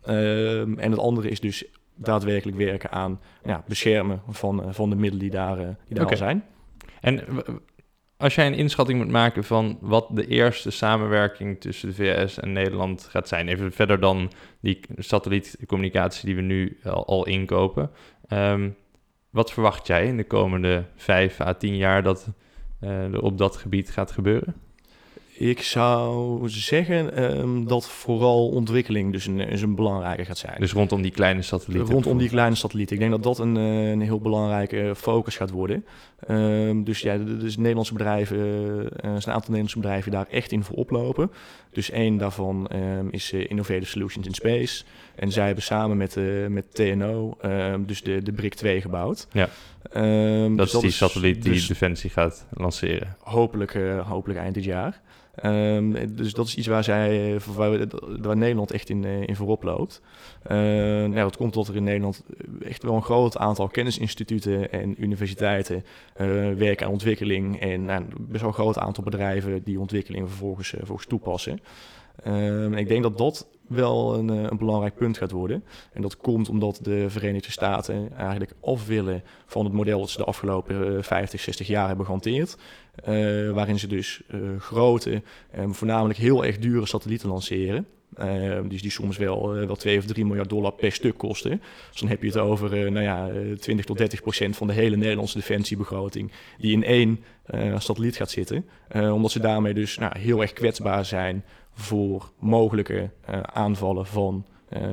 Um, 0.07 0.79
en 0.79 0.91
het 0.91 0.99
andere 0.99 1.29
is 1.29 1.39
dus 1.39 1.65
daadwerkelijk 1.95 2.57
werken 2.57 2.91
aan 2.91 3.19
ja, 3.43 3.63
beschermen 3.67 4.21
van, 4.29 4.63
van 4.73 4.89
de 4.89 4.95
middelen 4.95 5.19
die 5.19 5.31
daar, 5.31 5.57
die 5.57 5.95
daar 5.95 6.05
okay. 6.05 6.17
al 6.17 6.17
zijn. 6.17 6.43
En 7.01 7.23
als 8.17 8.35
jij 8.35 8.47
een 8.47 8.53
inschatting 8.53 8.99
moet 8.99 9.11
maken 9.11 9.43
van 9.43 9.77
wat 9.81 10.07
de 10.11 10.27
eerste 10.27 10.71
samenwerking 10.71 11.61
tussen 11.61 11.89
de 11.89 11.95
VS 11.95 12.39
en 12.39 12.51
Nederland 12.51 13.03
gaat 13.03 13.27
zijn, 13.27 13.47
even 13.47 13.71
verder 13.71 13.99
dan 13.99 14.31
die 14.59 14.79
satellietcommunicatie 14.97 16.25
die 16.25 16.35
we 16.35 16.41
nu 16.41 16.77
al, 16.83 17.05
al 17.05 17.25
inkopen, 17.25 17.91
um, 18.29 18.75
wat 19.29 19.51
verwacht 19.51 19.87
jij 19.87 20.05
in 20.05 20.17
de 20.17 20.23
komende 20.23 20.85
vijf 20.95 21.41
à 21.41 21.53
tien 21.53 21.77
jaar 21.77 22.03
dat 22.03 22.27
uh, 22.81 23.13
er 23.13 23.21
op 23.21 23.37
dat 23.37 23.55
gebied 23.55 23.91
gaat 23.91 24.11
gebeuren? 24.11 24.55
Ik 25.35 25.61
zou 25.61 26.49
zeggen 26.49 27.23
um, 27.39 27.67
dat 27.67 27.89
vooral 27.89 28.47
ontwikkeling 28.49 29.11
dus 29.11 29.25
een, 29.25 29.37
dus 29.37 29.61
een 29.61 29.75
belangrijke 29.75 30.25
gaat 30.25 30.37
zijn. 30.37 30.55
Dus 30.59 30.71
rondom 30.71 31.01
die 31.01 31.11
kleine 31.11 31.41
satellieten? 31.41 31.93
Rondom 31.93 32.17
die 32.17 32.29
kleine 32.29 32.55
satellieten. 32.55 32.95
Ik 32.95 33.01
denk 33.01 33.11
dat 33.11 33.23
dat 33.23 33.39
een, 33.39 33.55
een 33.55 34.01
heel 34.01 34.19
belangrijke 34.19 34.93
focus 34.95 35.35
gaat 35.35 35.49
worden. 35.49 35.85
Um, 36.29 36.83
dus 36.83 36.99
ja, 36.99 37.17
dus 37.17 37.57
Nederlandse 37.57 37.93
bedrijven, 37.93 38.37
uh, 38.37 38.77
er 38.77 38.91
zijn 38.91 39.03
een 39.03 39.11
aantal 39.13 39.39
Nederlandse 39.39 39.79
bedrijven 39.79 40.11
daar 40.11 40.27
echt 40.31 40.51
in 40.51 40.63
voor 40.63 40.75
oplopen. 40.75 41.31
Dus 41.71 41.89
één 41.89 42.17
daarvan 42.17 42.69
um, 42.73 43.07
is 43.11 43.31
Innovative 43.31 43.91
Solutions 43.91 44.27
in 44.27 44.33
Space. 44.33 44.83
En 45.15 45.31
zij 45.31 45.45
hebben 45.45 45.63
samen 45.63 45.97
met, 45.97 46.15
uh, 46.15 46.47
met 46.47 46.75
TNO 46.75 47.37
dus 47.85 48.03
de, 48.03 48.23
de 48.23 48.31
BRIC 48.31 48.53
2 48.53 48.81
gebouwd. 48.81 49.27
Ja. 49.31 49.49
dat 50.47 50.57
dus 50.57 50.73
is 50.73 50.79
die 50.79 50.91
satelliet 50.91 51.43
die 51.43 51.51
dus 51.51 51.67
Defensie 51.67 52.09
gaat 52.09 52.45
lanceren. 52.53 53.15
Hopelijk, 53.19 53.77
hopelijk 54.05 54.39
eind 54.39 54.53
dit 54.53 54.63
jaar. 54.63 55.01
Um, 55.45 56.15
dus 56.15 56.33
dat 56.33 56.47
is 56.47 56.55
iets 56.55 56.67
waar, 56.67 56.83
zij, 56.83 57.39
waar, 57.55 57.87
waar 58.21 58.37
Nederland 58.37 58.71
echt 58.71 58.89
in, 58.89 59.03
in 59.03 59.35
voorop 59.35 59.63
loopt. 59.63 60.01
Uh, 60.51 61.13
ja, 61.13 61.23
dat 61.23 61.37
komt 61.37 61.53
dat 61.53 61.67
er 61.67 61.75
in 61.75 61.83
Nederland 61.83 62.23
echt 62.61 62.83
wel 62.83 62.95
een 62.95 63.03
groot 63.03 63.37
aantal 63.37 63.67
kennisinstituten 63.67 64.71
en 64.71 65.03
universiteiten 65.03 65.75
uh, 65.75 66.53
werken 66.53 66.85
aan 66.85 66.91
ontwikkeling. 66.91 67.59
En 67.59 67.85
nou, 67.85 68.03
best 68.19 68.41
wel 68.41 68.49
een 68.49 68.55
groot 68.55 68.77
aantal 68.77 69.03
bedrijven 69.03 69.63
die 69.63 69.79
ontwikkeling 69.79 70.27
vervolgens, 70.29 70.71
uh, 70.71 70.77
vervolgens 70.77 71.07
toepassen. 71.07 71.59
Um, 72.27 72.73
ik 72.73 72.87
denk 72.87 73.03
dat 73.03 73.17
dat 73.17 73.47
wel 73.73 74.15
een, 74.15 74.27
een, 74.27 74.57
belangrijk 74.57 74.95
punt 74.95 75.17
gaat 75.17 75.31
worden. 75.31 75.63
En 75.93 76.01
dat 76.01 76.17
komt 76.17 76.49
omdat 76.49 76.79
de 76.81 77.09
Verenigde 77.09 77.51
Staten 77.51 78.17
eigenlijk 78.17 78.53
af 78.61 78.87
willen 78.87 79.23
van 79.45 79.65
het 79.65 79.73
model 79.73 79.99
dat 79.99 80.09
ze 80.09 80.17
de 80.17 80.23
afgelopen 80.23 81.03
50, 81.03 81.39
60 81.39 81.67
jaar 81.67 81.87
hebben 81.87 82.05
gehanteerd. 82.05 82.57
Uh, 83.07 83.51
waarin 83.51 83.79
ze 83.79 83.87
dus 83.87 84.21
grote, 84.57 85.21
en 85.51 85.73
voornamelijk 85.73 86.19
heel 86.19 86.45
erg 86.45 86.57
dure 86.57 86.85
satellieten 86.85 87.29
lanceren. 87.29 87.87
Uh, 88.19 88.59
dus 88.67 88.81
die 88.81 88.91
soms 88.91 89.17
wel, 89.17 89.57
uh, 89.57 89.65
wel 89.65 89.75
2 89.75 89.97
of 89.97 90.05
3 90.05 90.25
miljard 90.25 90.49
dollar 90.49 90.71
per 90.71 90.91
stuk 90.91 91.17
kosten. 91.17 91.61
Dus 91.91 91.99
dan 91.99 92.09
heb 92.09 92.21
je 92.21 92.27
het 92.27 92.37
over 92.37 92.85
uh, 92.85 92.91
nou 92.91 93.05
ja, 93.05 93.29
20 93.59 93.85
tot 93.85 93.97
30 93.97 94.21
procent 94.21 94.57
van 94.57 94.67
de 94.67 94.73
hele 94.73 94.95
Nederlandse 94.95 95.37
defensiebegroting 95.37 96.31
die 96.57 96.73
in 96.73 96.83
één 96.83 97.23
satelliet 97.77 98.15
gaat 98.15 98.31
zitten. 98.31 98.65
omdat 98.93 99.31
ze 99.31 99.39
daarmee 99.39 99.73
dus 99.73 99.97
nou, 99.97 100.19
heel 100.19 100.41
erg 100.41 100.53
kwetsbaar 100.53 101.05
zijn 101.05 101.43
voor 101.73 102.31
mogelijke 102.39 103.09
aanvallen 103.43 104.05
van 104.05 104.45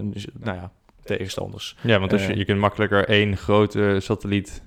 dus, 0.02 0.26
nou 0.38 0.56
ja, 0.56 0.72
tegenstanders. 1.04 1.76
Ja, 1.80 1.98
want 1.98 2.12
als 2.12 2.26
je, 2.26 2.36
je 2.36 2.44
kunt 2.44 2.58
makkelijker 2.58 3.08
één 3.08 3.36
grote 3.36 3.98
satelliet 4.00 4.62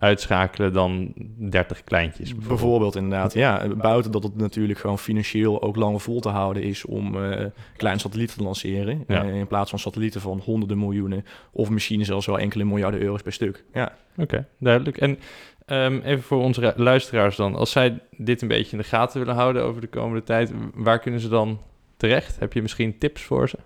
uitschakelen 0.00 0.72
dan 0.72 1.12
30 1.36 1.84
kleintjes. 1.84 2.28
Bijvoorbeeld, 2.28 2.48
bijvoorbeeld 2.48 2.96
inderdaad. 2.96 3.34
Ja, 3.34 3.68
buiten 3.68 4.12
dat 4.12 4.22
het 4.22 4.36
natuurlijk 4.36 4.78
gewoon 4.78 4.98
financieel 4.98 5.62
ook 5.62 5.76
langer 5.76 6.00
vol 6.00 6.20
te 6.20 6.28
houden 6.28 6.62
is 6.62 6.84
om 6.84 7.16
uh, 7.16 7.46
kleine 7.76 8.00
satellieten 8.00 8.36
te 8.36 8.42
lanceren. 8.42 9.04
Ja. 9.06 9.24
Uh, 9.24 9.34
in 9.34 9.46
plaats 9.46 9.70
van 9.70 9.78
satellieten 9.78 10.20
van 10.20 10.40
honderden 10.44 10.78
miljoenen 10.78 11.24
of 11.52 11.70
misschien 11.70 12.04
zelfs 12.04 12.26
wel 12.26 12.38
enkele 12.38 12.64
miljarden 12.64 13.00
euro's 13.00 13.22
per 13.22 13.32
stuk. 13.32 13.64
Ja. 13.72 13.92
Oké, 14.12 14.22
okay, 14.22 14.44
duidelijk. 14.58 14.96
En 14.96 15.18
um, 15.66 16.00
even 16.00 16.22
voor 16.22 16.42
onze 16.42 16.72
luisteraars 16.76 17.36
dan, 17.36 17.54
als 17.54 17.70
zij 17.70 17.98
dit 18.16 18.42
een 18.42 18.48
beetje 18.48 18.72
in 18.72 18.78
de 18.78 18.88
gaten 18.88 19.18
willen 19.18 19.34
houden 19.34 19.62
over 19.62 19.80
de 19.80 19.86
komende 19.86 20.22
tijd, 20.22 20.52
waar 20.74 20.98
kunnen 20.98 21.20
ze 21.20 21.28
dan 21.28 21.60
terecht? 21.96 22.38
Heb 22.38 22.52
je 22.52 22.62
misschien 22.62 22.98
tips 22.98 23.22
voor 23.22 23.48
ze? 23.48 23.58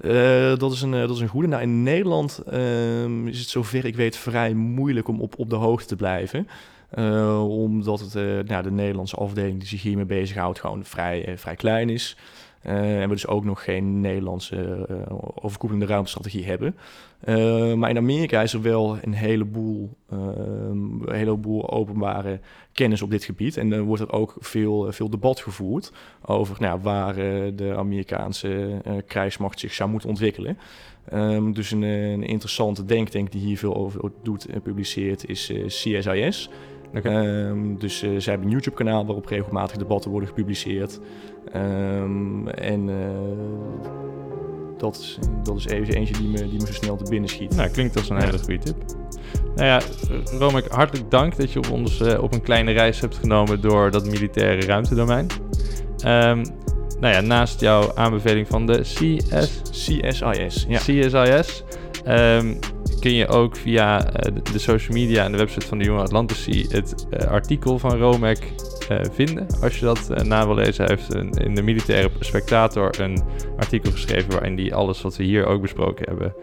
Uh, 0.00 0.56
dat, 0.56 0.72
is 0.72 0.82
een, 0.82 0.90
dat 0.90 1.10
is 1.10 1.20
een 1.20 1.28
goede. 1.28 1.48
Nou, 1.48 1.62
in 1.62 1.82
Nederland 1.82 2.42
uh, 2.52 3.26
is 3.26 3.38
het 3.38 3.48
zover 3.48 3.84
ik 3.84 3.96
weet 3.96 4.16
vrij 4.16 4.54
moeilijk 4.54 5.08
om 5.08 5.20
op, 5.20 5.38
op 5.38 5.50
de 5.50 5.56
hoogte 5.56 5.86
te 5.86 5.96
blijven. 5.96 6.48
Uh, 6.98 7.58
omdat 7.58 8.00
het, 8.00 8.14
nou, 8.48 8.62
de 8.62 8.70
Nederlandse 8.70 9.16
afdeling 9.16 9.58
die 9.58 9.68
zich 9.68 9.82
hiermee 9.82 10.04
bezighoudt 10.04 10.60
gewoon 10.60 10.84
vrij, 10.84 11.34
vrij 11.36 11.56
klein 11.56 11.88
is. 11.88 12.16
Uh, 12.66 13.00
en 13.00 13.08
we 13.08 13.14
dus 13.14 13.26
ook 13.26 13.44
nog 13.44 13.64
geen 13.64 14.00
Nederlandse 14.00 14.86
uh, 14.90 14.96
overkoepelende 15.34 15.86
ruimtestrategie 15.86 16.44
hebben. 16.44 16.76
Uh, 17.24 17.74
maar 17.74 17.90
in 17.90 17.96
Amerika 17.96 18.42
is 18.42 18.52
er 18.52 18.62
wel 18.62 18.98
een 19.02 19.12
heleboel, 19.12 19.96
een 20.08 21.02
heleboel 21.06 21.70
openbare 21.70 22.40
kennis 22.72 23.02
op 23.02 23.10
dit 23.10 23.24
gebied. 23.24 23.56
En 23.56 23.70
dan 23.70 23.80
wordt 23.80 24.02
er 24.02 24.12
ook 24.12 24.36
veel, 24.38 24.92
veel 24.92 25.10
debat 25.10 25.40
gevoerd 25.40 25.92
over 26.24 26.56
nou, 26.58 26.80
waar 26.82 27.14
de 27.54 27.74
Amerikaanse 27.76 28.80
krijgsmacht 29.06 29.60
zich 29.60 29.72
zou 29.72 29.90
moeten 29.90 30.08
ontwikkelen. 30.08 30.58
Um, 31.12 31.52
dus 31.52 31.70
een, 31.70 31.82
een, 31.82 32.22
interessante 32.22 32.84
denktank 32.84 33.32
die 33.32 33.40
hier 33.40 33.58
veel 33.58 33.74
over 33.74 34.10
doet 34.22 34.46
en 34.46 34.62
publiceert 34.62 35.28
is 35.28 35.52
CSIS. 35.66 36.50
Okay. 36.96 37.46
Um, 37.46 37.78
dus 37.78 38.02
uh, 38.02 38.10
zij 38.10 38.32
hebben 38.32 38.44
een 38.44 38.52
YouTube-kanaal 38.52 39.06
waarop 39.06 39.26
regelmatig 39.26 39.76
debatten 39.76 40.10
worden 40.10 40.28
gepubliceerd. 40.28 41.00
Um, 41.56 42.48
en 42.48 42.88
uh, 42.88 42.96
dat, 44.78 44.96
is, 44.96 45.18
dat 45.42 45.56
is 45.56 45.66
even 45.66 45.94
eentje 45.94 46.14
die 46.14 46.28
me, 46.28 46.48
die 46.48 46.60
me 46.60 46.66
zo 46.66 46.72
snel 46.72 46.96
te 46.96 47.10
binnen 47.10 47.28
schiet. 47.28 47.56
Nou, 47.56 47.70
klinkt 47.70 47.96
als 47.96 48.08
een 48.08 48.20
hele 48.20 48.38
goede 48.38 48.58
tip. 48.58 48.76
Nou 49.54 49.66
ja, 49.66 49.80
Romek, 50.38 50.68
hartelijk 50.68 51.10
dank 51.10 51.36
dat 51.36 51.52
je 51.52 51.58
op 51.58 51.70
ons 51.70 52.00
uh, 52.00 52.22
op 52.22 52.34
een 52.34 52.42
kleine 52.42 52.72
reis 52.72 53.00
hebt 53.00 53.16
genomen 53.16 53.60
door 53.60 53.90
dat 53.90 54.06
militaire 54.06 54.66
ruimtedomein. 54.66 55.26
Um, 56.06 56.42
nou 57.00 57.14
ja, 57.14 57.20
naast 57.20 57.60
jouw 57.60 57.94
aanbeveling 57.94 58.46
van 58.46 58.66
de 58.66 58.80
CS... 58.80 59.62
CSIS, 59.70 60.66
ja. 60.68 60.78
CSIS 60.78 61.64
kun 63.04 63.14
je 63.14 63.28
ook 63.28 63.56
via 63.56 64.00
uh, 64.00 64.36
de, 64.52 64.58
social 64.58 64.96
media 64.96 65.24
en 65.24 65.32
de 65.32 65.38
website 65.38 65.66
van 65.66 65.78
de 65.78 65.84
Jonge 65.84 66.00
Atlantici 66.00 66.66
het 66.68 67.06
uh, 67.10 67.26
artikel 67.26 67.78
van 67.78 67.98
Romek 67.98 68.52
uh, 68.90 68.98
vinden. 69.12 69.46
Als 69.62 69.78
je 69.78 69.84
dat 69.84 70.24
na 70.24 70.46
wil 70.46 70.54
lezen, 70.54 70.84
hij 70.84 70.96
heeft 70.96 71.14
in 71.38 71.54
de 71.54 71.62
militaire 71.62 72.10
spectator 72.20 73.00
een 73.00 73.22
artikel 73.56 73.90
geschreven 73.90 74.30
waarin 74.30 74.58
hij 74.58 74.74
alles 74.74 75.02
wat 75.02 75.16
we 75.16 75.24
hier 75.24 75.46
ook 75.46 75.60
besproken 75.60 76.06
hebben 76.08 76.34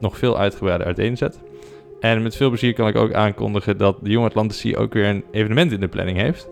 nog 0.00 0.18
veel 0.18 0.38
uitgebreider 0.38 0.86
uiteenzet. 0.86 1.40
En 2.00 2.22
met 2.22 2.36
veel 2.36 2.48
plezier 2.48 2.74
kan 2.74 2.88
ik 2.88 2.96
ook 2.96 3.12
aankondigen 3.12 3.76
dat 3.76 3.98
de 4.02 4.10
Jonge 4.10 4.26
Atlantici 4.26 4.76
ook 4.76 4.92
weer 4.92 5.06
een 5.06 5.24
evenement 5.30 5.72
in 5.72 5.80
de 5.80 5.88
planning 5.88 6.18
heeft. 6.18 6.48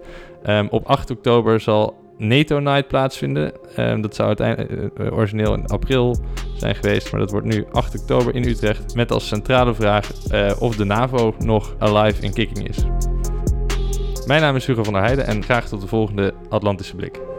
Um, 0.47 0.69
op 0.71 0.87
8 0.87 1.11
oktober 1.11 1.61
zal 1.61 2.00
NATO 2.21 2.59
Night 2.59 2.89
plaatsvinden. 2.89 3.53
Um, 3.79 4.01
dat 4.01 4.15
zou 4.15 4.29
uiteindelijk 4.29 4.99
uh, 4.99 5.13
origineel 5.13 5.55
in 5.55 5.67
april 5.67 6.17
zijn 6.57 6.75
geweest, 6.75 7.11
maar 7.11 7.21
dat 7.21 7.31
wordt 7.31 7.47
nu 7.47 7.67
8 7.73 8.01
oktober 8.01 8.35
in 8.35 8.45
Utrecht. 8.45 8.95
Met 8.95 9.13
als 9.13 9.29
centrale 9.29 9.75
vraag 9.75 10.11
uh, 10.33 10.51
of 10.59 10.77
de 10.77 10.85
NAVO 10.85 11.35
nog 11.39 11.75
alive 11.79 12.23
in 12.23 12.33
kicking 12.33 12.69
is. 12.69 12.85
Mijn 14.27 14.41
naam 14.41 14.57
is 14.57 14.67
Hugo 14.67 14.85
van 14.85 14.93
der 14.93 15.03
Heijden 15.03 15.27
en 15.27 15.43
graag 15.43 15.69
tot 15.69 15.81
de 15.81 15.87
volgende 15.87 16.35
Atlantische 16.49 16.97
Blik. 16.97 17.30